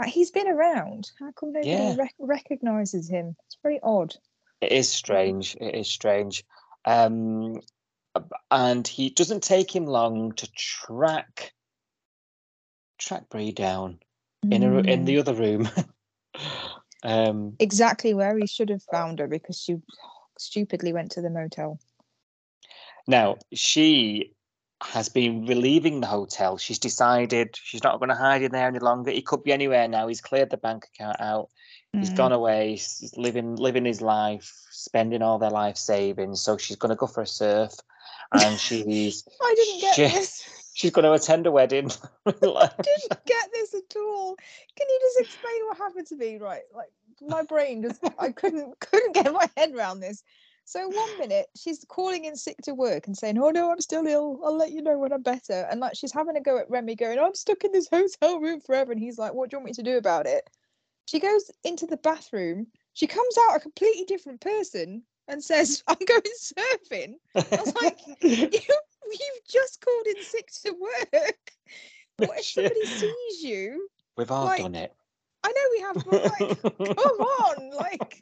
[0.00, 1.10] Like he's been around.
[1.18, 1.94] How come nobody Yeah.
[1.94, 3.36] rec- recognizes him?
[3.46, 4.16] It's very odd.
[4.62, 5.56] it is strange.
[5.60, 6.44] It is strange.
[6.84, 7.60] Um,
[8.50, 11.52] and he doesn't take him long to track
[12.98, 14.00] track Bree down
[14.42, 15.06] in a, in Mm.
[15.06, 15.68] the other room.
[17.02, 19.76] um, exactly where he should have found her because she
[20.38, 21.78] stupidly went to the motel.
[23.06, 24.34] now she
[24.82, 26.56] has been relieving the hotel.
[26.56, 29.10] She's decided she's not going to hide in there any longer.
[29.10, 30.08] He could be anywhere now.
[30.08, 31.50] He's cleared the bank account out.
[31.92, 32.36] He's gone mm.
[32.36, 32.70] away.
[32.70, 36.40] He's living living his life, spending all their life savings.
[36.40, 37.72] So she's going to go for a surf,
[38.32, 40.12] and she's I didn't get Shit.
[40.12, 40.70] this.
[40.74, 41.90] she's going to attend a wedding.
[42.26, 44.36] Like, didn't get this at all.
[44.76, 46.36] Can you just explain what happened to me?
[46.38, 50.22] Right, like my brain just I couldn't couldn't get my head around this.
[50.70, 54.06] So one minute she's calling in sick to work and saying, "Oh no, I'm still
[54.06, 54.40] ill.
[54.44, 56.94] I'll let you know when I'm better." And like she's having a go at Remy,
[56.94, 59.66] going, "I'm stuck in this hotel room forever." And he's like, "What do you want
[59.66, 60.48] me to do about it?"
[61.06, 62.68] She goes into the bathroom.
[62.92, 67.98] She comes out a completely different person and says, "I'm going surfing." I was like,
[68.22, 71.52] you you've just called in sick to work.
[72.18, 73.88] What if somebody sees you?
[74.16, 74.94] We've all like, done it.
[75.42, 78.20] I know we have, but like, come on, like.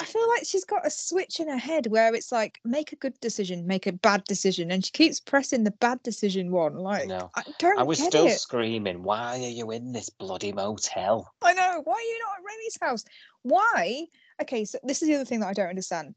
[0.00, 2.96] I feel like she's got a switch in her head where it's like, make a
[2.96, 6.74] good decision, make a bad decision, and she keeps pressing the bad decision one.
[6.76, 7.30] Like, know.
[7.36, 8.38] I don't I was still it.
[8.38, 11.82] screaming, "Why are you in this bloody motel?" I know.
[11.84, 13.04] Why are you not at Remy's house?
[13.42, 14.06] Why?
[14.42, 16.14] Okay, so this is the other thing that I don't understand.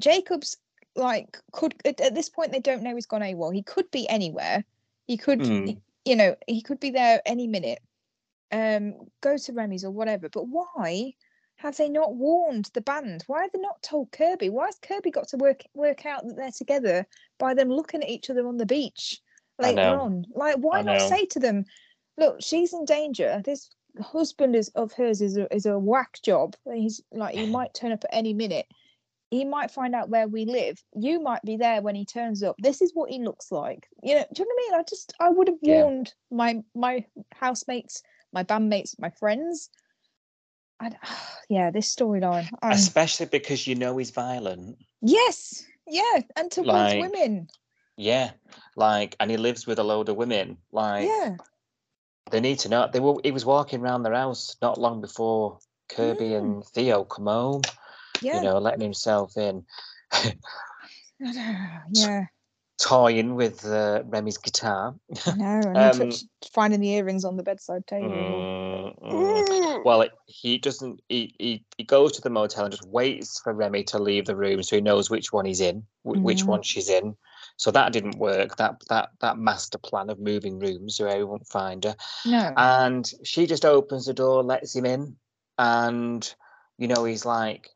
[0.00, 0.56] Jacob's
[0.96, 3.52] like could at, at this point they don't know he's gone AWOL.
[3.54, 4.64] He could be anywhere.
[5.06, 5.80] He could, Mm.
[6.04, 7.80] you know, he could be there any minute.
[8.52, 10.28] Um, go to Remy's or whatever.
[10.28, 11.14] But why
[11.64, 13.24] have they not warned the band?
[13.26, 14.50] Why have they not told Kirby?
[14.50, 17.06] Why has Kirby got to work work out that they're together
[17.38, 19.20] by them looking at each other on the beach
[19.58, 20.26] later on?
[20.34, 21.64] Like, why not say to them?
[22.16, 23.42] look, she's in danger.
[23.44, 26.54] This husband is of hers is a, is a whack job.
[26.72, 28.66] He's like he might turn up at any minute.
[29.30, 30.80] He might find out where we live.
[30.94, 32.56] You might be there when he turns up.
[32.58, 33.88] This is what he looks like.
[34.02, 34.80] You know, do you know what I mean?
[34.80, 35.82] I just I would have Yeah.
[35.84, 38.02] warned my my housemates,
[38.32, 39.70] my bandmates, my friends.
[40.84, 40.96] And
[41.48, 42.48] yeah, this storyline.
[42.62, 44.76] Especially because you know he's violent.
[45.00, 47.48] Yes, yeah, and towards Like, women.
[47.96, 48.30] Yeah.
[48.76, 50.58] Like, and he lives with a load of women.
[50.72, 51.36] Like, Yeah,
[52.30, 52.88] they need to know.
[52.92, 53.20] They were.
[53.22, 55.58] He was walking around their house not long before
[55.88, 56.38] Kirby Mm.
[56.38, 57.62] and Theo come home.
[58.20, 59.64] yeah, You know, letting himself in,
[61.92, 62.26] yeah.
[62.80, 64.94] toying with uh, Remy's guitar.
[65.36, 66.12] No, and Um,
[66.52, 68.08] finding the earrings on the bedside table.
[68.08, 69.53] Mm, mm.
[69.80, 69.84] Mm.
[69.84, 71.00] Well, he doesn't.
[71.08, 74.36] He, he he goes to the motel and just waits for Remy to leave the
[74.36, 76.46] room, so he knows which one he's in, wh- which Mhm.
[76.48, 77.16] one she's in.
[77.56, 78.56] So that didn't work.
[78.56, 81.96] That that that master plan of moving rooms, so everyone won't find her.
[82.26, 85.16] No, And she just opens the door, lets him in,
[85.58, 86.34] and
[86.78, 87.70] you know he's like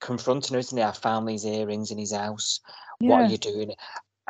[0.00, 0.84] confronting her, isn't he?
[0.84, 2.60] I found these earrings in his house.
[3.00, 3.74] What are you doing?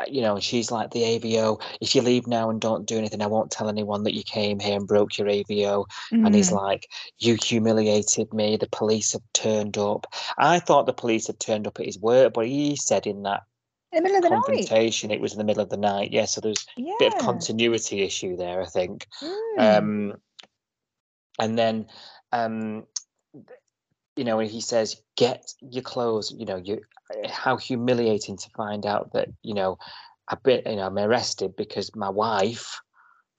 [0.08, 1.60] You know, she's like the AVO.
[1.80, 4.58] If you leave now and don't do anything, I won't tell anyone that you came
[4.58, 5.86] here and broke your AVO.
[6.10, 6.56] And he's Mm.
[6.56, 8.56] like, You humiliated me.
[8.56, 10.06] The police have turned up.
[10.36, 13.42] I thought the police had turned up at his work, but he said in that
[13.92, 14.44] in the middle of the night.
[14.68, 16.12] confrontation it was in the middle of the night.
[16.12, 16.94] Yeah, so there's Yeah.
[16.94, 19.06] a bit of continuity issue there, I think.
[19.22, 19.78] Mm.
[19.78, 20.14] Um,
[21.38, 21.86] and then,
[22.32, 22.86] um,
[24.16, 26.80] you know, he says, "Get your clothes." You know, you
[27.28, 29.78] how humiliating to find out that you know,
[30.28, 30.66] a bit.
[30.66, 32.80] You know, I'm arrested because my wife,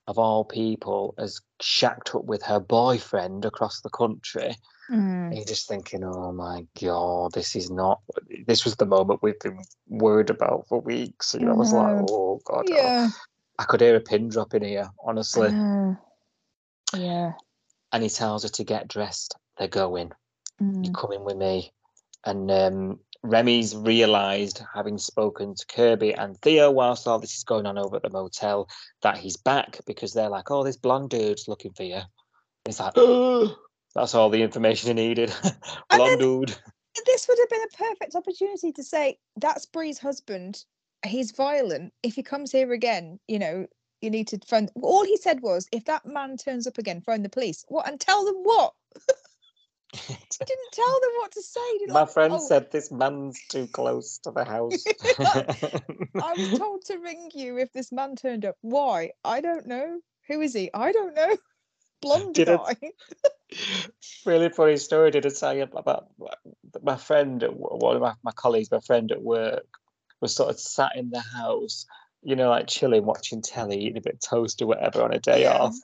[0.06, 4.56] of all people, has shacked up with her boyfriend across the country.
[4.90, 5.34] Mm.
[5.34, 8.00] You're just thinking, "Oh my god, this is not."
[8.46, 11.34] This was the moment we've been worried about for weeks.
[11.34, 13.08] And I was like, "Oh god." oh." Yeah.
[13.58, 15.48] I could hear a pin drop in here, honestly.
[15.48, 15.94] Uh,
[16.94, 17.32] yeah.
[17.92, 19.36] and he tells her to get dressed.
[19.58, 20.12] They're going.
[20.62, 20.84] Mm.
[20.84, 21.72] You're coming with me.
[22.24, 27.66] And um, Remy's realised, having spoken to Kirby and Theo whilst all this is going
[27.66, 28.68] on over at the motel,
[29.02, 32.04] that he's back because they're like, "Oh, this blonde dude's looking for you." And
[32.64, 33.56] he's like, "Oh."
[33.94, 35.32] That's all the information he needed.
[35.90, 36.54] blonde dude.
[37.06, 40.64] This would have been a perfect opportunity to say that's Bree's husband.
[41.06, 41.94] He's violent.
[42.02, 43.66] If he comes here again, you know,
[44.02, 44.68] you need to phone.
[44.82, 47.64] All he said was, if that man turns up again, phone the police.
[47.68, 48.74] What and tell them what?
[50.08, 51.60] Didn't tell them what to say.
[51.88, 54.84] My friend "Oh, said this man's too close to the house.
[55.18, 58.56] I was told to ring you if this man turned up.
[58.60, 59.12] Why?
[59.24, 60.00] I don't know.
[60.28, 60.70] Who is he?
[60.74, 61.36] I don't know.
[62.02, 62.76] Blonde Did it- guy.
[64.26, 65.10] really funny story.
[65.10, 66.08] Did I tell you about
[66.82, 69.66] my friend, at one of my, my colleagues, my friend at work,
[70.20, 71.86] was sort of sat in the house,
[72.22, 75.18] you know, like chilling, watching telly, eating a bit of toast or whatever on a
[75.18, 75.56] day Yeah.
[75.58, 75.74] off.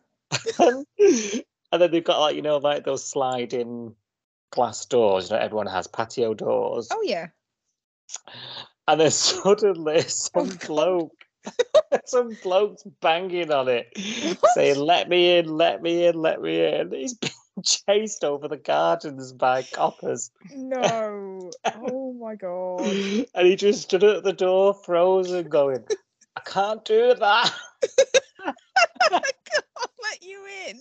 [0.59, 3.95] and then they've got like, you know, like those sliding
[4.53, 6.89] glass doors, you know, everyone has patio doors.
[6.93, 7.29] Oh yeah.
[8.87, 10.67] And then suddenly some oh, God.
[10.67, 11.25] bloke,
[12.07, 13.89] some bloke's banging on it,
[14.41, 14.53] What?
[14.55, 17.33] saying, "Let me in, let me in, let me in." He's being
[17.65, 21.51] chased over the gardens by coppers, No.
[21.77, 22.81] Oh my god.
[23.35, 25.85] and he just stood at the door, frozen, going,
[26.37, 27.53] "I can't do that."
[29.11, 30.81] I can't let you in.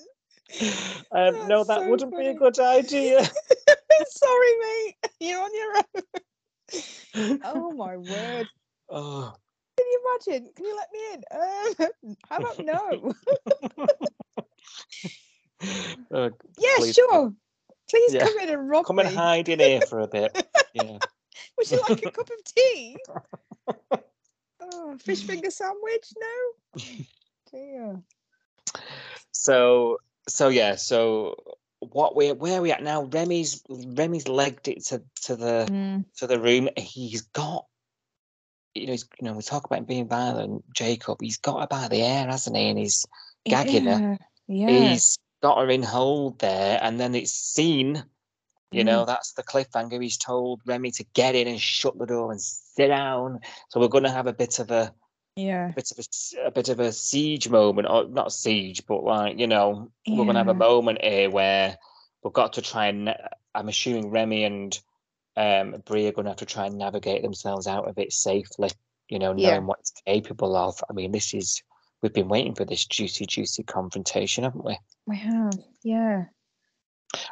[1.13, 3.19] Um, no, that so wouldn't be a good idea.
[4.07, 4.95] Sorry, mate.
[5.19, 7.39] You're on your own.
[7.43, 8.47] Oh my word.
[8.89, 9.33] oh,
[9.75, 10.49] Can you imagine?
[10.55, 11.23] Can you let me in?
[11.37, 13.13] Um, how about no?
[16.13, 17.33] uh, yeah, please sure.
[17.89, 18.23] Please Yeah.
[18.23, 20.47] come in and rob come and hide in here for a bit.
[20.73, 20.97] Yeah.
[21.57, 22.95] Would you like a cup of tea?
[24.61, 26.13] Oh, fish finger sandwich?
[26.17, 26.83] No.
[27.51, 28.01] Dear.
[29.33, 29.97] So
[30.27, 31.35] so yeah, so
[31.79, 33.03] what we where are we at now?
[33.03, 36.69] Remy's Remy's legged it to, to the Mm, to the room.
[36.77, 37.65] He's got
[38.75, 41.17] you know, he's, you know, we talk about him being violent, Jacob.
[41.21, 42.69] He's got her by the hair, hasn't he?
[42.69, 43.05] And he's
[43.45, 44.17] gagging her.
[44.47, 44.67] Yeah.
[44.67, 44.89] Yeah.
[44.89, 48.03] He's got her in hold there, and then it's seen.
[48.73, 50.01] You know, that's the cliffhanger.
[50.01, 53.41] He's told Remy to get in and shut the door and sit down.
[53.67, 54.93] So we're going to have a bit of a
[55.35, 55.69] yeah.
[55.69, 59.39] a bit of a, a bit of a siege moment, or not siege, but like
[59.39, 61.77] you know, we're gonna have a moment here where
[62.23, 63.15] we've got to try and.
[63.53, 64.79] I'm assuming Remy and
[65.35, 68.69] um, Bree are gonna have to try and navigate themselves out of it safely.
[69.09, 69.59] You know, knowing Yeah.
[69.59, 70.81] what it's capable of.
[70.89, 71.61] I mean, this is
[72.01, 74.77] we've been waiting for this juicy, juicy confrontation, haven't we?
[75.05, 75.53] We have.
[75.83, 76.25] Yeah.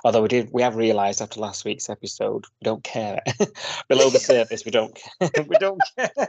[0.03, 3.21] Although we did, we have realised after last week's episode, we don't care.
[3.87, 5.43] Below the surface, we don't care.
[5.47, 6.27] we don't care.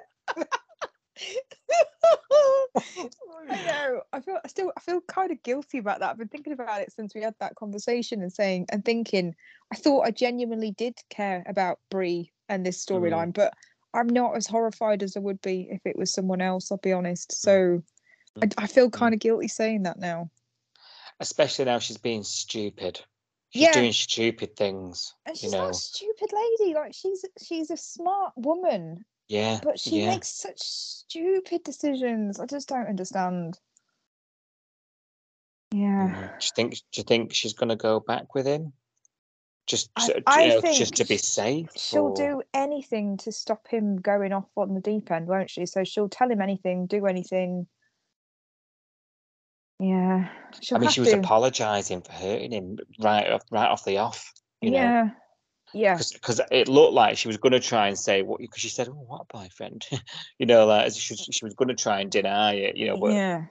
[3.51, 4.03] I know.
[4.13, 6.11] I feel I still I feel kind of guilty about that.
[6.11, 9.35] I've been thinking about it since we had that conversation and saying and thinking
[9.73, 13.05] I thought I genuinely did care about Bree and this mm-hmm.
[13.05, 13.55] storyline, but
[13.95, 16.93] I'm not as horrified as I would be if it was someone else, I'll be
[16.93, 17.33] honest.
[17.33, 17.83] So
[18.39, 18.49] mm-hmm.
[18.59, 18.99] I, I feel mm-hmm.
[18.99, 20.31] kind of guilty saying that now.
[21.19, 23.01] Especially now she's being stupid.
[23.51, 23.73] She's Yeah.
[23.73, 25.15] doing stupid things.
[25.27, 25.65] And you she's know.
[25.65, 26.75] not a stupid lady.
[26.75, 29.61] Like she's she's a smart woman, Yeah.
[29.63, 30.11] but she yeah.
[30.11, 32.41] makes such stupid decisions.
[32.41, 33.59] I just don't understand.
[35.71, 36.09] Yeah.
[36.09, 36.39] Mhm.
[36.41, 36.73] Do you think?
[36.75, 38.73] Do you think she's going to go back with him?
[39.69, 41.69] Just, I- so- I know, think just to be safe.
[41.77, 45.65] She'll or- do anything to stop him going off on the deep end, won't she?
[45.65, 47.69] So she'll tell him anything, do anything.
[49.79, 50.29] Yeah,
[50.61, 51.21] she'll I mean, she was to.
[51.21, 54.33] apologising for hurting him right off, right off the off.
[54.61, 55.11] You know,
[55.75, 58.69] yeah, because it looked like she was going to try and say what because she
[58.69, 59.87] said, "Oh, what boyfriend?"
[60.39, 62.77] you know, like as she was, she was going to try and deny it.
[62.77, 63.45] You know, but yeah.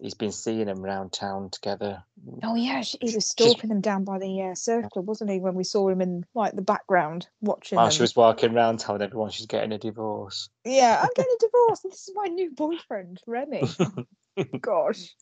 [0.00, 2.02] he's been seeing them around town together.
[2.42, 5.40] Oh yeah, she, he was stalking them down by the uh, circle, wasn't he?
[5.40, 7.94] When we saw him in like the background watching While them.
[7.94, 10.48] she was walking around telling everyone she's getting a divorce.
[10.64, 11.84] Yeah, I'm getting a divorce.
[11.84, 13.64] And this is my new boyfriend, Remy.
[14.60, 15.14] Gosh.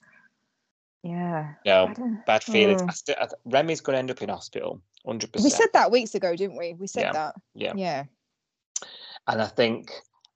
[1.02, 1.54] Yeah.
[1.64, 1.94] No,
[2.26, 2.82] bad feelings.
[2.86, 5.44] I still, I, th- Remy's going to end up in hospital, hundred percent.
[5.44, 6.74] We said that weeks ago, didn't we?
[6.74, 7.12] We said Yeah.
[7.12, 7.34] that.
[7.54, 7.72] yeah.
[7.76, 8.04] Yeah.
[9.26, 9.90] and I think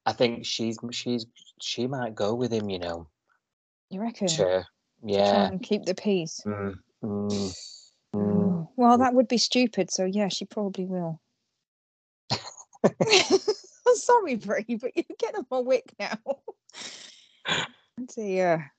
[0.06, 1.26] I think she's she's
[1.60, 2.70] she might go with him.
[2.70, 3.08] You know,
[3.90, 4.28] You reckon?
[4.28, 4.62] Try
[5.04, 5.48] yeah.
[5.48, 6.40] and keep the peace.
[6.46, 7.28] Mm, mm,
[8.16, 8.16] mm.
[8.16, 9.90] Oh, Well, that would be stupid.
[9.90, 11.20] So yeah, she probably will.
[12.82, 12.92] I'm
[13.96, 16.18] sorry, Bree, but you're getting on my wick now.
[18.16, 18.72] Dear.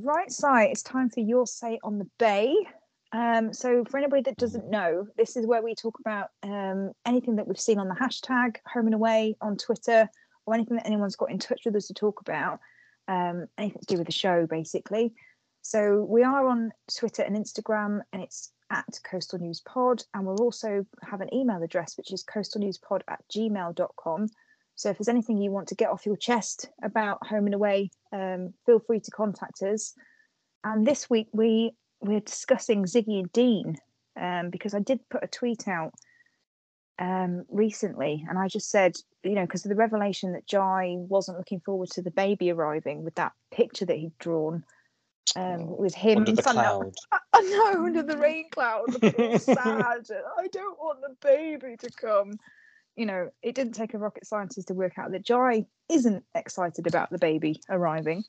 [0.00, 2.54] Right side, it's time for your say on the bay.
[3.12, 7.36] Um, so for anybody that doesn't know, this is where we talk about um, anything
[7.36, 10.08] that we've seen on the hashtag home and away on Twitter
[10.46, 12.58] or anything that anyone's got in touch with us to talk about,
[13.06, 15.14] um, anything to do with the show, basically.
[15.62, 20.42] So we are on Twitter and Instagram, and it's at Coastal News Pod, and we'll
[20.42, 24.28] also have an email address, which is coastalnewspod at gmail.com.
[24.76, 27.90] So if there's anything you want to get off your chest about home and away,
[28.12, 29.94] um, feel free to contact us.
[30.64, 33.76] And this week we we're discussing Ziggy and Dean
[34.20, 35.94] um, because I did put a tweet out
[36.98, 41.38] um, recently, and I just said, you know, because of the revelation that Jai wasn't
[41.38, 44.64] looking forward to the baby arriving with that picture that he'd drawn
[45.36, 46.94] um, with him under the cloud.
[47.32, 48.92] I know under the rain cloud,
[49.40, 50.06] sad.
[50.38, 52.38] I don't want the baby to come.
[52.96, 56.86] You know, it didn't take a rocket scientist to work out that Jai isn't excited
[56.86, 58.24] about the baby arriving.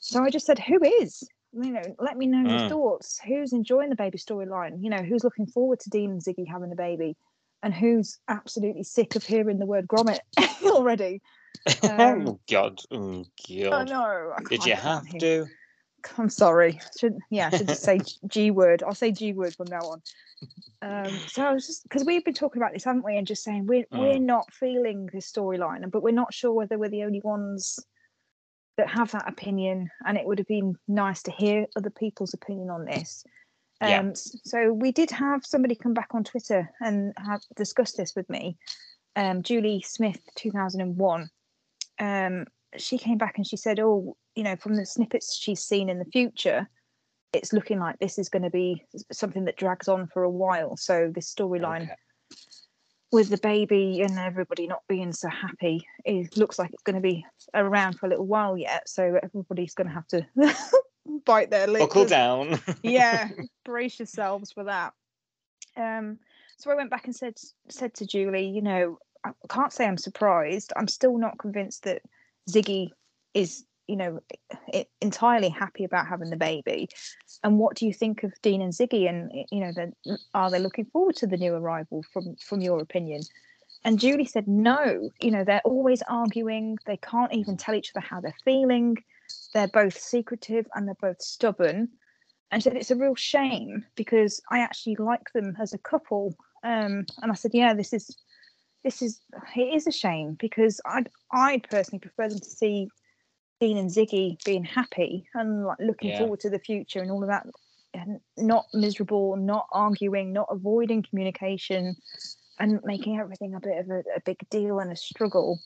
[0.00, 1.22] So I just said, who is?
[1.52, 2.68] You know, let me know your Mm.
[2.68, 3.20] thoughts.
[3.26, 4.82] Who's enjoying the baby storyline?
[4.82, 7.16] You know, who's looking forward to Dean and Ziggy having a baby?
[7.62, 10.20] And who's absolutely sick of hearing the word grommet
[10.64, 11.20] already?
[11.84, 12.80] Um, oh God!
[12.90, 13.24] Oh
[13.70, 13.90] I God!
[13.90, 14.32] know.
[14.36, 15.46] I Did you have to?
[16.18, 16.80] I'm sorry.
[16.98, 18.82] Should yeah, I should just say G- word.
[18.82, 20.02] I'll say G word from now on.
[20.82, 23.16] Um, so I was just because we've been talking about this, haven't we?
[23.16, 26.90] And just saying we're we're not feeling this storyline, but we're not sure whether we're
[26.90, 27.78] the only ones
[28.76, 29.90] that have that opinion.
[30.06, 33.24] And it would have been nice to hear other people's opinion on this.
[33.80, 34.12] Um, Yeah.
[34.44, 38.56] So we did have somebody come back on Twitter and have discussed this with me.
[39.14, 41.28] Um, Julie Smith, two thousand and one.
[42.00, 42.46] Um,
[42.76, 45.98] she came back and she said, "Oh, you know, from the snippets she's seen in
[45.98, 46.68] the future,
[47.32, 50.76] it's looking like this is going to be something that drags on for a while.
[50.76, 51.94] So this storyline Okay.
[53.10, 57.02] with the baby and everybody not being so happy, it looks like it's going to
[57.02, 57.24] be
[57.54, 58.88] around for a little while yet.
[58.88, 60.26] So everybody's going to have to
[61.24, 61.80] bite their lip.
[61.80, 62.60] Buckle down.
[62.82, 63.28] yeah,
[63.64, 64.92] brace yourselves for that.
[65.76, 66.18] Um,
[66.58, 67.34] so I went back and said
[67.68, 70.72] said to Julie, you know, I can't say I'm surprised.
[70.76, 72.02] I'm still not convinced that
[72.50, 72.90] Ziggy
[73.34, 74.20] is, you know,
[75.00, 76.88] entirely happy about having the baby.
[77.42, 79.08] And what do you think of Dean and Ziggy?
[79.08, 79.94] And you know, then
[80.34, 83.22] are they looking forward to the new arrival from from your opinion?
[83.84, 85.10] And Julie said, no.
[85.20, 86.78] You know, they're always arguing.
[86.86, 88.96] They can't even tell each other how they're feeling.
[89.54, 91.88] They're both secretive and they're both stubborn
[92.52, 96.36] and she said it's a real shame because I actually like them as a couple.
[96.62, 98.14] Um, and I said, yeah, this is
[98.84, 99.20] this is
[99.56, 102.88] it is a shame because I'd I'd personally prefer them to see
[103.62, 106.18] Dean and Ziggy being happy and like looking Yeah.
[106.18, 107.46] forward to the future and all of that,
[107.94, 111.94] and not miserable, not arguing, not avoiding communication,
[112.58, 115.60] and making everything a bit of a, a big deal and a struggle.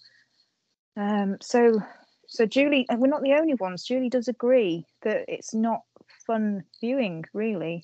[0.94, 1.80] Um, so
[2.28, 3.84] so Julie, and we're not the only ones.
[3.84, 5.80] Julie does agree that it's not
[6.26, 7.82] fun viewing, really.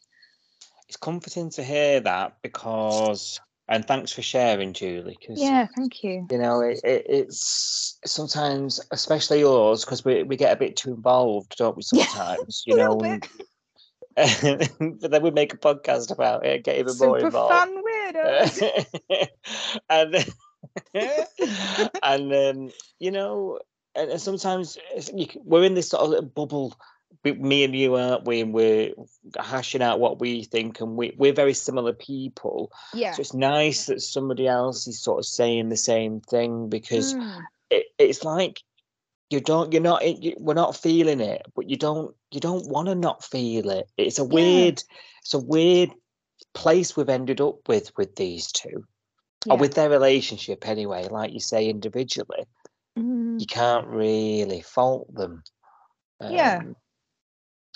[0.89, 5.17] it's comforting to hear that because, and thanks for sharing, Julie.
[5.21, 6.27] Because Yeah, thank you.
[6.31, 10.91] you know it, it, it's sometimes, especially yours, because we we get a bit too
[10.95, 11.83] involved, don't we?
[11.83, 12.99] Sometimes, you know.
[13.01, 13.27] and-
[14.15, 17.55] but then we make a podcast about it, get even more Super involved.
[17.55, 19.27] fan weirdos.
[19.89, 20.15] and
[20.95, 21.27] then,
[22.03, 23.59] and then you know,
[23.95, 24.77] and, and sometimes
[25.15, 26.75] you we're in this sort of little bubble.
[27.25, 28.41] Me and you, aren't we?
[28.41, 28.93] And we're
[29.39, 32.73] hashing out what we think, and we we're very similar people.
[32.95, 33.13] yeah.
[33.13, 37.43] So it's nice that somebody else is sort of saying the same thing because Mm,
[37.71, 38.63] it, it's like
[39.31, 42.89] you don't you're not you, we're not feeling it but you don't you don't want
[42.89, 44.83] to not feel it it's a weird
[45.23, 45.91] it's a weird
[46.53, 48.85] place we've ended up with with these two
[49.47, 49.55] yeah.
[49.55, 52.45] or with their relationship anyway like you say individually
[52.99, 55.43] Mm, you can't really fault them
[56.21, 56.61] Yeah.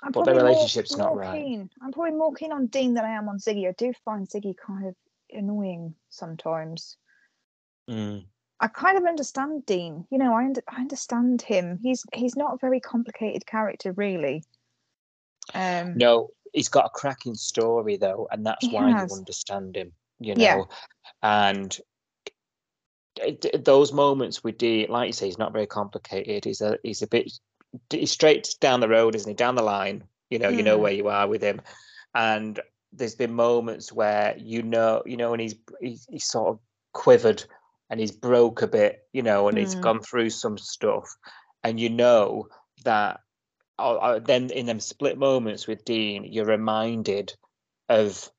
[0.03, 1.43] I'm but their probably more- not right.
[1.43, 1.71] Keen.
[1.83, 3.69] I'm probably more keen on Dean than I am on Ziggy.
[3.69, 4.95] I do find Ziggy kind of
[5.31, 6.97] annoying sometimes.
[7.89, 8.25] mm,
[8.61, 10.07] I kind of understand Dean.
[10.11, 11.79] You know, I und- I understand him.
[11.83, 14.45] He's he's not a very complicated character, really.
[15.55, 19.11] Um, no he's got a cracking story though and that's why has.
[19.11, 20.63] you understand him you know Yeah.
[21.23, 21.79] and
[23.21, 26.45] it- it- those moments with D, like you say, he's not very complicated.
[26.45, 27.33] He's a he's a bit
[27.91, 29.35] he's straight down the road, isn't he?
[29.35, 30.83] Down the line, you know, you know Mm.
[30.83, 31.61] where you are with him.
[32.15, 32.61] And
[32.93, 36.59] there's been moments where you know, you know, and he's he's, he's sort of
[36.93, 37.45] quivered
[37.91, 41.09] and he's broke a bit, you know, and he's gone through some stuff,
[41.63, 42.49] and you know
[42.85, 43.21] that.
[43.79, 47.35] oh, oh, then in them split moments with Dean, you're reminded
[47.91, 48.31] of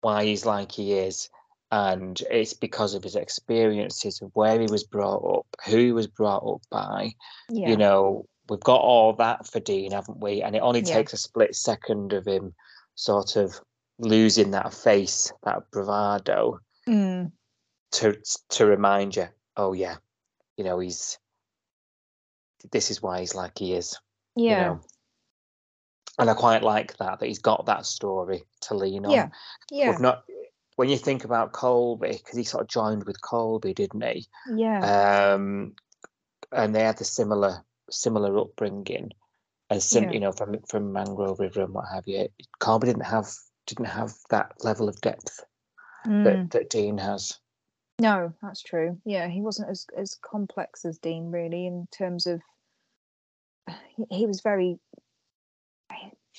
[0.00, 1.30] why he's like he is
[1.70, 6.06] and it's because of his experiences of where he was brought up who he was
[6.08, 7.12] brought up by
[7.48, 7.68] yeah.
[7.68, 10.94] you know we've got all that for dean haven't we and it only Yeah.
[10.94, 12.54] takes a split second of him
[12.94, 13.60] sort of
[13.98, 17.30] losing that face that bravado Mm,
[17.92, 18.16] to
[18.50, 19.96] to remind you oh yeah
[20.56, 21.18] you know he's
[22.72, 23.96] this is why he's like he is
[24.34, 24.62] you yeah.
[24.64, 24.80] know
[26.18, 29.28] and i quite like that that he's got that story to lean on Yeah.
[29.70, 29.90] Yeah.
[29.90, 30.24] We've not
[30.76, 34.26] when you think about Colby, because he sort of joined with Colby, didn't he?
[34.56, 35.34] Yeah.
[35.34, 35.74] Um,
[36.50, 39.10] and they had the similar similar upbringing,
[39.70, 40.12] as sim, Yeah.
[40.12, 42.28] you know, from from Mangrove River and what have you.
[42.58, 43.30] Colby didn't have
[43.66, 45.40] didn't have that level of depth
[46.06, 47.38] Mm, that, that Dean has.
[48.00, 49.00] No, that's true.
[49.04, 52.40] Yeah, he wasn't as as complex as Dean really in terms of
[53.96, 54.78] he, he was very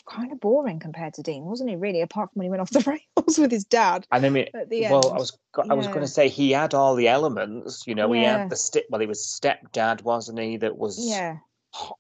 [0.06, 1.76] kind of boring compared to Dean, wasn't he?
[1.76, 2.80] Really, apart from when he went off the
[3.18, 5.12] rails with his dad And I mean, well.
[5.12, 5.38] I was
[5.70, 7.84] I was going to say he had all the elements.
[7.88, 8.84] You know, he had the step.
[8.90, 10.58] Well, he was stepdad, wasn't he?
[10.58, 11.38] That was yeah.
[11.72, 11.98] ho-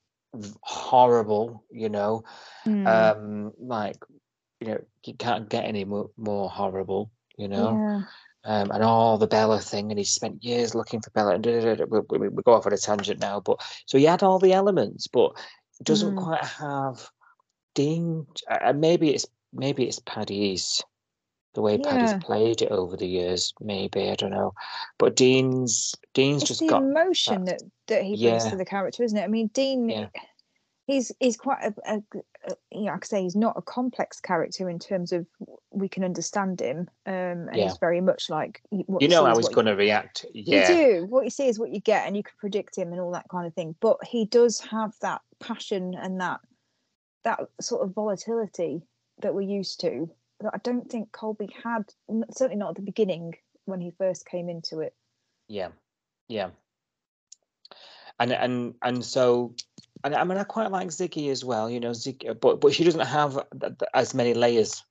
[0.61, 1.63] horrible.
[1.71, 2.23] You know,
[2.65, 3.97] Mm, um like
[4.61, 7.73] you know you can't get any more, more horrible you know
[8.45, 8.61] yeah.
[8.61, 11.45] um and all the bella thing and he spent years looking for bella and
[11.89, 14.53] we, we, we go off on a tangent now but so he had all the
[14.53, 15.33] elements but
[15.83, 16.23] doesn't Mm.
[16.23, 17.09] quite have
[17.73, 20.81] dean uh, maybe it's maybe it's paddy's
[21.53, 24.53] the way paddy's played it over the years maybe i don't know
[24.97, 29.03] but dean's dean's It's just the got emotion that that he brings to the character,
[29.03, 29.23] isn't it?
[29.23, 29.89] I mean, Dean.
[29.89, 30.07] Yeah.
[30.85, 32.03] He's he's quite a, a,
[32.49, 35.25] a you know, I could say he's not a complex character in terms of
[35.71, 37.69] we can understand him, um, and Yeah.
[37.69, 41.05] he's very much like what you know how he's going to react yeah You do.
[41.05, 43.29] What you see is what you get, and you can predict him and all that
[43.29, 43.75] kind of thing.
[43.79, 46.41] But he does have that passion and that
[47.23, 48.81] that sort of volatility
[49.21, 50.09] that we're used to.
[50.41, 51.83] That I don't think Colby had.
[52.31, 54.93] Certainly not at the beginning when he first came into it.
[55.47, 55.69] Yeah,
[56.27, 56.49] yeah.
[58.19, 59.55] And and and so,
[60.03, 61.69] and I mean, I quite like Ziggy as well.
[61.69, 63.39] You know, Ziggy, but but she doesn't have
[63.93, 64.83] as many layers.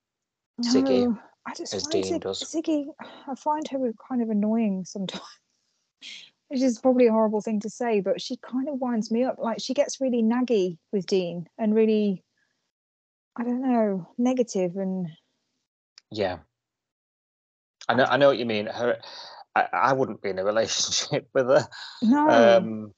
[0.61, 2.43] Ziggy, No, I just as find Dean Zig- does.
[2.43, 2.87] Ziggy.
[3.01, 5.23] I find her kind of annoying sometimes.
[6.53, 9.37] Which is probably a horrible thing to say, but she kind of winds me up.
[9.39, 12.23] Like she gets really naggy with Dean and really,
[13.37, 15.09] I don't know, negative and
[16.11, 16.41] Yeah.
[17.89, 18.05] I know.
[18.05, 18.67] I know what you mean.
[18.67, 18.99] Her,
[19.57, 21.67] I, I wouldn't be in a relationship with her.
[22.03, 22.29] no.
[22.29, 22.93] Um.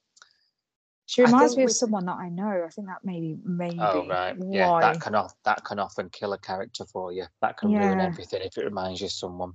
[1.06, 2.64] she reminds me of with- someone that I know.
[2.66, 4.36] I think that maybe maybe Oh right.
[4.50, 4.80] Yeah.
[4.80, 5.32] That can off.
[5.44, 7.26] That can often kill a character for you.
[7.40, 9.52] That can ruin everything if it reminds you of someone.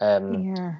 [0.00, 0.42] Um.
[0.56, 0.74] yeah.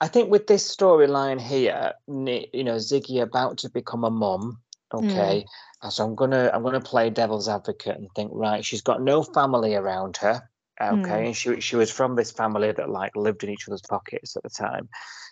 [0.00, 4.60] I think with this storyline here, you know, Ziggy about to become a mum.
[4.92, 5.10] Mm.
[5.10, 5.44] Okay,
[5.82, 9.22] and so I'm gonna I'm gonna play devil's advocate and think right, she's got no
[9.22, 10.48] family around her.
[10.80, 11.26] Okay, Mm.
[11.26, 14.42] and she she was from this family that like lived in each other's pockets at
[14.42, 14.88] the time,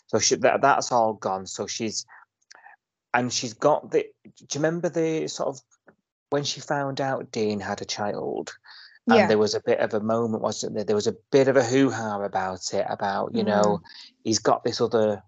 [0.07, 1.47] so she that that's all gone.
[1.47, 2.05] So she's
[3.13, 4.07] and she's got the.
[4.25, 5.61] Do you remember the sort of
[6.31, 8.53] when she found out Dean had a child?
[9.09, 9.27] And Yeah.
[9.27, 10.85] there was a bit of a moment, wasn't there?
[10.85, 13.81] There was a bit of a hoo ha about it, about you know,
[14.25, 15.23] he's got this other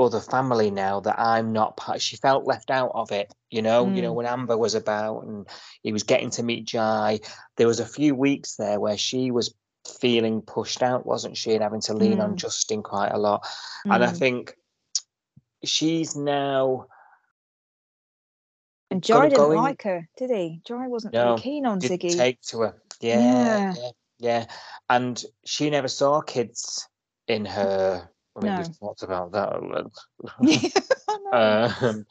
[0.00, 2.00] other family now that I'm not part.
[2.00, 3.88] She felt left out of it, you know.
[3.92, 4.16] You know Mm.
[4.16, 5.46] when Amber was about and
[5.82, 7.18] he was getting to meet Jai.
[7.56, 9.52] There was a few weeks there where she was
[10.00, 12.36] feeling pushed out, wasn't she, and having to lean on Mm.
[12.36, 13.44] Justin quite a lot.
[13.84, 14.18] And I Mm.
[14.18, 14.56] think
[15.64, 16.86] she's now
[18.90, 20.60] And Jai didn't go in- like her, did he?
[20.64, 22.16] Jai wasn't No, very keen on did Ziggy.
[22.16, 22.82] take to her.
[23.00, 23.74] Yeah, Yeah.
[23.76, 24.46] yeah, yeah.
[24.88, 26.88] And she never saw kids
[27.26, 28.08] in her.
[28.36, 28.58] I mean, No.
[28.62, 29.90] we've talked about that.
[31.32, 32.06] Um,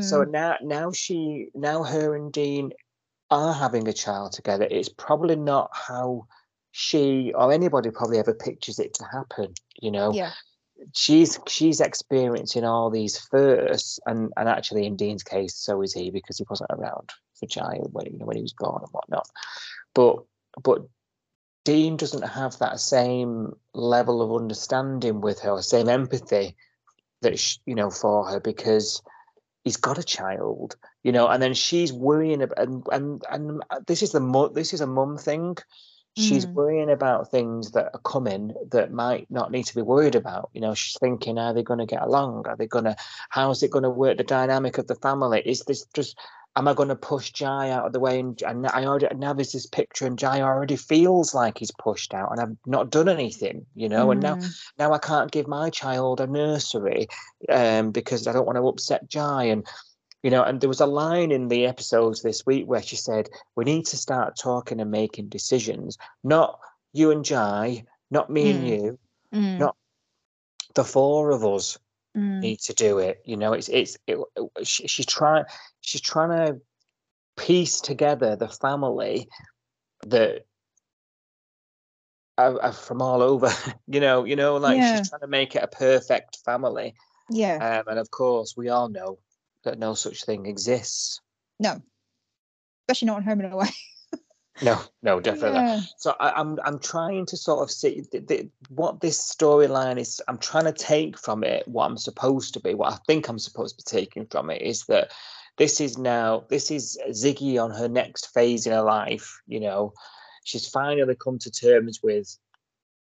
[0.00, 0.30] So Mm.
[0.30, 2.72] now, now she, now her and Dean
[3.30, 4.66] are having a child together.
[4.70, 6.26] It's probably not how
[6.70, 9.52] she or anybody probably ever pictures it to happen.
[9.80, 10.32] You know, yeah,
[10.94, 16.10] she's she's experiencing all these firsts, and and actually in Dean's case, so is he
[16.10, 19.28] because he wasn't around for child when you know when he was born and whatnot.
[19.94, 20.24] But
[20.62, 20.82] but
[21.64, 26.56] Dean doesn't have that same level of understanding with her, same empathy
[27.22, 29.02] that sh you know for her because
[29.64, 33.80] he's got a child, you know, and then she's worrying about and and and uh,
[33.86, 35.56] this is the mu- this is a mum thing.
[36.14, 36.54] She's Mm.
[36.54, 40.50] worrying about things that are coming that might not need to be worried about.
[40.52, 42.46] You know, she's thinking, are they going to get along?
[42.46, 42.96] Are they going to?
[43.30, 44.18] How's it going to work?
[44.18, 46.18] The dynamic of the family is this just?
[46.54, 48.20] Am I going to push Jai out of the way?
[48.20, 52.12] And, and I already now there's this picture, and Jai already feels like he's pushed
[52.12, 53.64] out, and I've not done anything.
[53.74, 54.60] You know, and now Mm.
[54.78, 57.08] now I can't give my child a nursery
[57.48, 59.44] um, because I don't want to upset Jai.
[59.44, 59.66] And
[60.22, 63.28] you know, and there was a line in the episodes this week where she said,
[63.56, 65.98] "We need to start talking and making decisions.
[66.22, 66.60] Not
[66.92, 68.68] you and Jai, not me and Mm.
[68.68, 68.98] you,
[69.32, 69.58] Mm.
[69.58, 69.76] not
[70.74, 71.78] the four of us
[72.16, 72.40] Mm.
[72.40, 74.18] need to do it." You know, it's it's it,
[74.62, 75.44] she, she's trying
[75.80, 76.60] she's trying to
[77.36, 79.28] piece together the family
[80.06, 80.44] that
[82.38, 83.50] are, are from all over.
[83.86, 84.92] you know, you know, like Yeah.
[84.92, 86.94] she's trying to make it a perfect family.
[87.30, 89.18] Yeah, Um, and of course, we all know
[89.64, 91.20] that no such thing exists.
[91.58, 91.80] no,
[92.88, 93.68] especially not on Home and Away.
[94.60, 95.58] No, no, definitely.
[95.58, 95.80] not.
[95.96, 100.20] So I, I'm I'm trying to sort of see th- th- what this storyline is.
[100.28, 102.74] I'm trying to take from it what I'm supposed to be.
[102.74, 105.10] What I think I'm supposed to be taking from it is that
[105.56, 109.40] this is now this is Ziggy on her next phase in her life.
[109.46, 109.94] You know,
[110.44, 112.36] she's finally come to terms with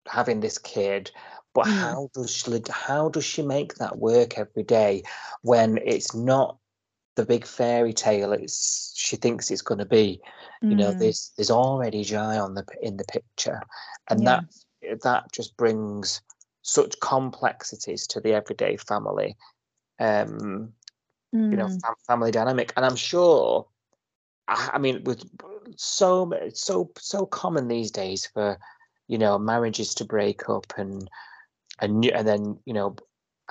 [0.07, 1.11] having this kid.
[1.55, 1.81] But Mm.
[1.81, 5.03] how does she how does she make that work every day
[5.43, 6.59] when it's not
[7.17, 10.21] the big fairy tale it's she thinks it's going to be?
[10.69, 10.99] you know Mm.
[10.99, 13.61] there's there's already Jai on the in the picture
[14.11, 14.27] and Yeah.
[14.27, 14.45] that
[15.03, 16.21] that just brings
[16.63, 19.37] such complexities to the everyday family
[20.01, 20.73] um
[21.51, 21.81] you know Mm.
[21.83, 23.67] fam- family dynamic and i'm sure
[24.49, 25.25] I, I mean with
[25.77, 28.59] so it's so so common these days for
[29.09, 31.09] you know marriages to break up and
[31.81, 32.97] and and then you know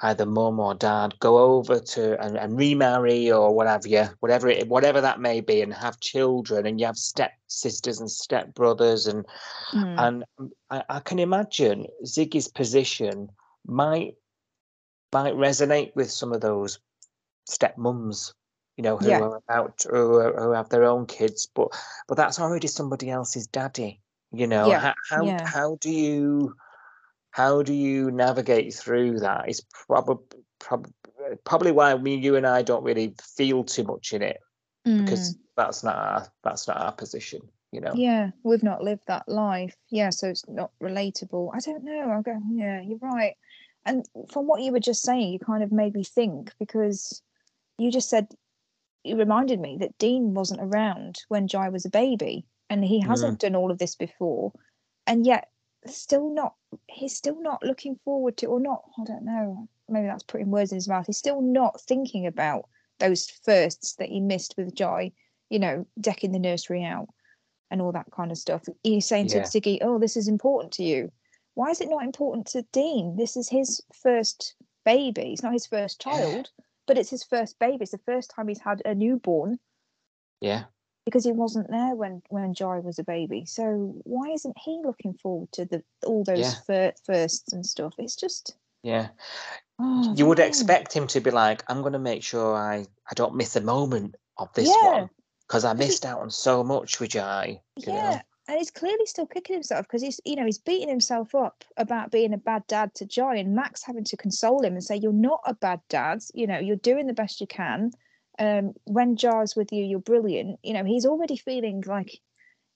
[0.04, 4.68] either mum or dad go over to and, and remarry or whatever you whatever it
[4.68, 9.08] whatever that may be and have children and you have step sisters and step brothers
[9.08, 9.26] and
[9.74, 10.24] Mm.
[10.40, 13.30] and I, I can imagine Ziggy's position
[13.66, 14.16] might
[15.12, 16.80] might resonate with some of those
[17.46, 18.34] step mums
[18.78, 19.22] you know, who Yeah.
[19.22, 21.70] are about who, are- who have their own kids, but
[22.08, 24.00] but that's already somebody else's daddy.
[24.32, 25.48] You know, Yeah, how how, yeah.
[25.48, 26.56] how do you
[27.38, 29.48] how do you navigate through that?
[29.48, 30.92] Is probably prob-
[31.44, 34.40] probably why me, you, and I don't really feel too much in it
[34.84, 35.40] because Mm.
[35.56, 37.42] that's not our that's not our position.
[37.72, 37.92] You know.
[37.94, 39.76] Yeah, we've not lived that life.
[39.90, 41.52] Yeah, so it's not relatable.
[41.54, 42.10] I don't know.
[42.10, 43.36] I'll go, yeah, you're right.
[43.86, 47.22] And from what you were just saying, you kind of made me think because
[47.78, 48.34] you just said,
[49.04, 53.40] you reminded me that Dean wasn't around when Jai was a baby and he hasn't
[53.40, 54.54] done all of this before.
[55.06, 55.50] And yet,
[55.86, 56.56] still not,
[56.88, 60.72] he's still not looking forward to, or not, I don't know, maybe that's putting words
[60.72, 61.06] in his mouth.
[61.08, 62.68] He's still not thinking about
[63.00, 65.12] those firsts that he missed with Jai,
[65.50, 67.08] you know, decking the nursery out
[67.70, 68.64] and all that kind of stuff.
[68.84, 69.44] He's saying Yeah.
[69.44, 71.12] to Ziggy, "Oh, this is important to you.
[71.54, 73.16] Why is it not important to Dean?
[73.16, 75.34] This is his first baby.
[75.34, 76.14] It's not his first Yeah.
[76.14, 76.52] child,
[76.86, 77.84] but it's his first baby.
[77.84, 79.60] It's the first time he's had a newborn
[80.40, 80.66] Yeah.
[81.08, 83.46] Because he wasn't there when when Jai was a baby.
[83.46, 86.54] So why isn't he looking forward to the all those Yeah.
[86.68, 87.94] fir- firsts and stuff?
[87.98, 89.08] It's just Yeah.
[89.80, 92.80] oh, you would expect him to be like, I'm going to make sure I,
[93.10, 94.92] I don't miss a moment of this Yeah.
[94.92, 95.10] one
[95.48, 97.62] because I missed out on so much with Jai.
[97.78, 98.20] You yeah know?
[98.50, 102.12] and he's clearly still kicking himself because he's you know he's beating himself up about
[102.12, 105.14] being a bad dad to Jai and Max having to console him and say you're
[105.14, 107.92] not a bad dad you know you're doing the best you can
[108.40, 112.22] um when Jai's with you you're brilliant you know he's already feeling like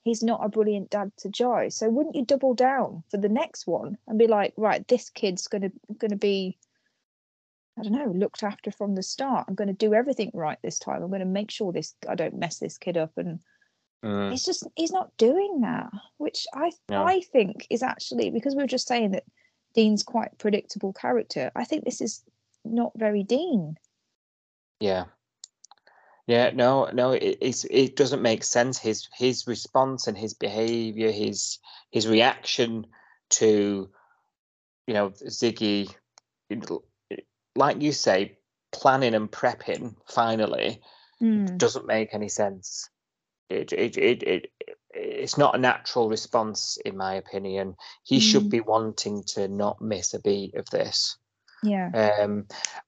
[0.04, 1.70] he's not a brilliant dad to Jai.
[1.70, 5.48] So wouldn't you double down for the next one and be like, right, this kid's
[5.48, 6.58] gonna gonna be,
[7.78, 9.46] I don't know, looked after from the start.
[9.48, 11.04] I'm gonna do everything right this time.
[11.04, 13.12] I'm gonna make sure this I don't mess this kid up.
[13.18, 13.40] And
[14.04, 14.32] Mm.
[14.32, 17.06] he's just he's not doing that, which I No.
[17.06, 19.26] I think is actually because we were just saying that
[19.76, 21.52] Dean's quite predictable character.
[21.56, 22.24] I think this is
[22.66, 23.78] not very Dean.
[24.80, 25.06] Yeah.
[26.28, 27.38] Yeah, no, no, it,
[27.70, 28.78] it doesn't make sense.
[28.78, 31.60] His his response and his behavior, his
[31.92, 32.88] his reaction
[33.32, 33.90] to,
[34.88, 35.94] you know, Ziggy,
[37.56, 38.38] like you say,
[38.72, 40.82] planning and prepping finally
[41.22, 42.90] Mm, doesn't make any sense.
[43.50, 44.52] It it it, it
[44.94, 47.76] it's not a natural response, in my opinion.
[48.04, 48.50] He should Mm.
[48.50, 51.18] be wanting to not miss a beat of this.
[51.64, 51.92] yeah.
[51.94, 52.48] Um,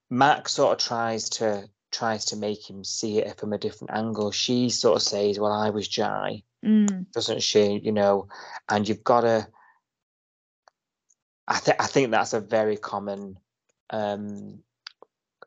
[0.10, 4.32] Mac sort of tries to tries to make him see it from a different angle.
[4.32, 7.80] She sort of says, "Well, I was Jai," Mm, doesn't she?
[7.80, 8.28] You know,
[8.70, 9.48] and you've got to.
[11.48, 13.38] I think I think that's a very common,
[13.90, 14.60] um,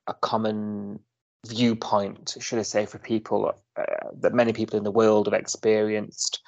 [0.07, 1.01] a common
[1.47, 3.83] viewpoint, should I say, for people uh,
[4.21, 6.41] that many people in the world have experienced.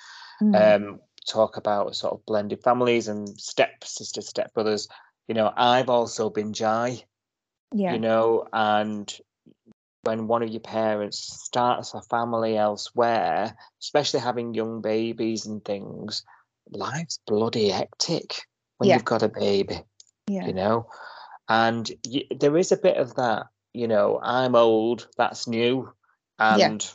[0.42, 4.88] mm, Um, talk about sort of blended families and step sisters, step brothers.
[5.28, 7.04] You know, I've also been Jai
[7.72, 7.92] yeah.
[7.92, 9.14] you know, and
[10.02, 16.24] when one of your parents starts a family elsewhere, especially having young babies and things,
[16.70, 18.42] life's bloody hectic
[18.78, 18.96] when Yeah.
[18.96, 19.80] you've got a baby,
[20.28, 20.46] yeah.
[20.46, 20.88] you know,
[21.48, 25.92] and y- there is a bit of that, you know, I'm old, that's new,
[26.38, 26.88] and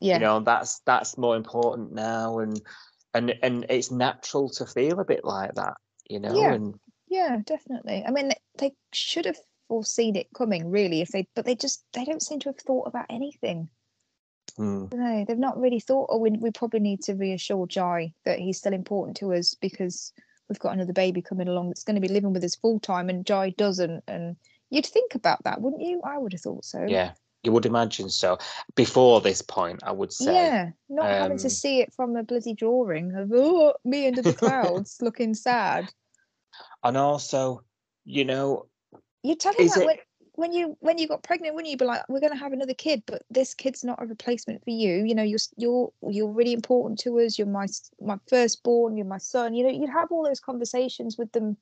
[0.00, 0.14] yeah.
[0.14, 2.60] you know that's that's more important now, and
[3.12, 5.74] and and it's natural to feel a bit like that,
[6.08, 6.52] you know, Yeah.
[6.54, 6.78] and
[7.08, 8.02] Yeah, definitely.
[8.06, 9.38] I mean, they should have
[9.68, 12.86] foreseen it coming, really, if they, but they just they don't seem to have thought
[12.86, 13.68] about anything.
[14.58, 15.24] mm, they?
[15.26, 16.08] They've not really thought.
[16.10, 20.12] Oh, we we probably need to reassure Jai that he's still important to us because
[20.48, 23.08] we've got another baby coming along that's going to be living with us full time,
[23.08, 24.04] and Jai doesn't.
[24.06, 24.36] And
[24.70, 26.00] you'd think about that, wouldn't you?
[26.04, 26.84] I would have thought so.
[26.86, 27.12] yeah,
[27.42, 28.38] you would imagine so.
[28.74, 30.32] Before this point, I would say.
[30.32, 34.22] Yeah, not having to um, see it from a bloody drawing of oh me under
[34.22, 35.92] the clouds looking sad.
[36.82, 37.62] and also
[38.04, 38.66] you know
[39.22, 39.96] You tell him Is that it- when,
[40.34, 42.74] when you when you got pregnant, wouldn't you be like, "We're going to have another
[42.74, 45.04] kid, but this kid's not a replacement for you.
[45.04, 47.38] You know, you're you're you're really important to us.
[47.38, 47.66] You're my
[48.00, 48.96] my firstborn.
[48.96, 49.54] You're my son.
[49.54, 51.56] You know, you'd have all those conversations with them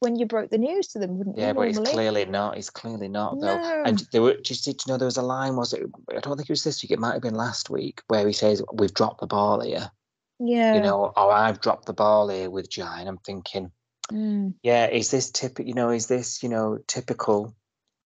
[0.00, 1.48] when you broke the news to them, wouldn't yeah you?
[1.48, 1.92] Yeah, but he's normally?
[1.92, 5.18] clearly not he's clearly not though and there were just did you know there was
[5.18, 7.34] a line was it i don't think it was this week it might have been
[7.34, 9.90] last week where he says we've dropped the ball here
[10.38, 10.74] yeah.
[10.74, 13.70] you know or i've dropped the ball here with jai and i'm thinking
[14.12, 17.54] Mm, yeah is this typical you know is this you know typical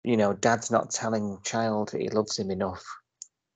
[0.02, 2.84] you know dad's not telling child he loves him enough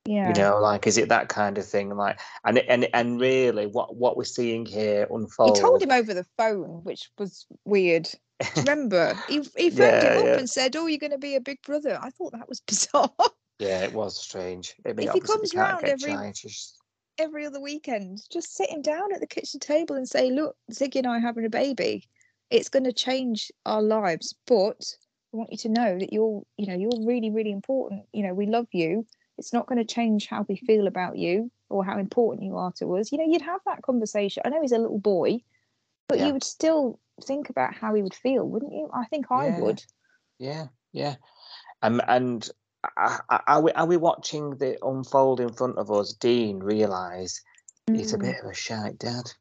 [0.07, 0.29] yeah.
[0.29, 3.95] you know like is it that kind of thing like and and and really what
[3.97, 5.57] what we're seeing here unfold.
[5.57, 8.09] He told him over the phone, which was weird.
[8.57, 10.39] Remember, he he phoned Yeah, him up yeah.
[10.39, 13.11] and said, "Oh, you're going to be a big brother." I thought that was bizarre.
[13.59, 16.33] yeah it was strange I mean, If he comes round every-
[17.19, 18.21] every other weekend.
[18.31, 21.21] Just sit him down at the kitchen table and say, "Look, Ziggy and I are
[21.21, 22.09] having a baby.
[22.51, 24.83] It's going to change our lives, but
[25.33, 28.07] I want you to know that you're, you know, you're really, really important.
[28.13, 29.07] You know, we love you.
[29.37, 32.73] It's not going to change how we feel about you or how important you are
[32.79, 33.13] to us.
[33.13, 34.43] You know, you'd have that conversation.
[34.45, 35.43] I know he's a little boy,
[36.09, 36.29] but Yeah.
[36.29, 38.89] you would still think about how he would feel, wouldn't you?
[38.93, 39.61] I think I Yeah.
[39.61, 39.85] would.
[40.39, 41.17] Yeah, yeah.
[41.83, 42.49] Um, and
[42.97, 46.15] are we are we watching the unfold in front of us?
[46.15, 47.43] Dean realise
[47.93, 48.21] he's a Mm.
[48.23, 49.33] bit of a shite dad.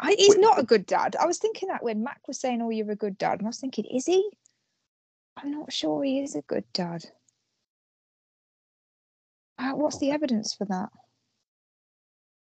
[0.00, 1.16] I, he's Wait, not a good dad.
[1.18, 3.48] I was thinking that when Mac was saying, "Oh, you're a good dad," and I
[3.48, 4.30] was thinking, is he?
[5.36, 7.04] I'm not sure he is a good dad.
[9.58, 10.88] Uh, what's the evidence for that?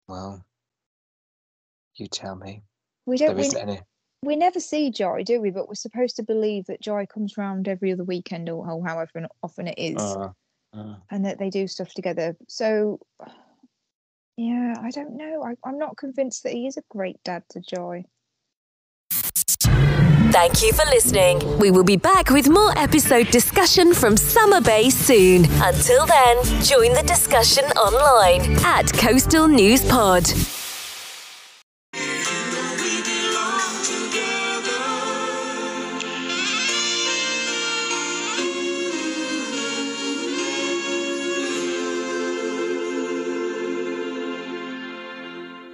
[0.07, 0.45] Well,
[1.95, 2.63] you tell me.
[3.05, 3.37] We don't.
[3.37, 3.81] There We, any.
[4.23, 5.51] we never see Jai, do we?
[5.51, 9.67] But we're supposed to believe that Jai comes round every other weekend or however often
[9.67, 10.29] it is, Uh,
[10.73, 12.35] uh, and that they do stuff together.
[12.47, 12.99] So,
[14.37, 15.43] yeah, I don't know.
[15.43, 18.05] I, I'm not convinced that he is a great dad to Jai.
[20.31, 21.59] Thank you for listening.
[21.59, 25.43] We will be back with more episode discussion from Summer Bay soon.
[25.61, 30.25] Until then, join the discussion online at Coastal News Pod.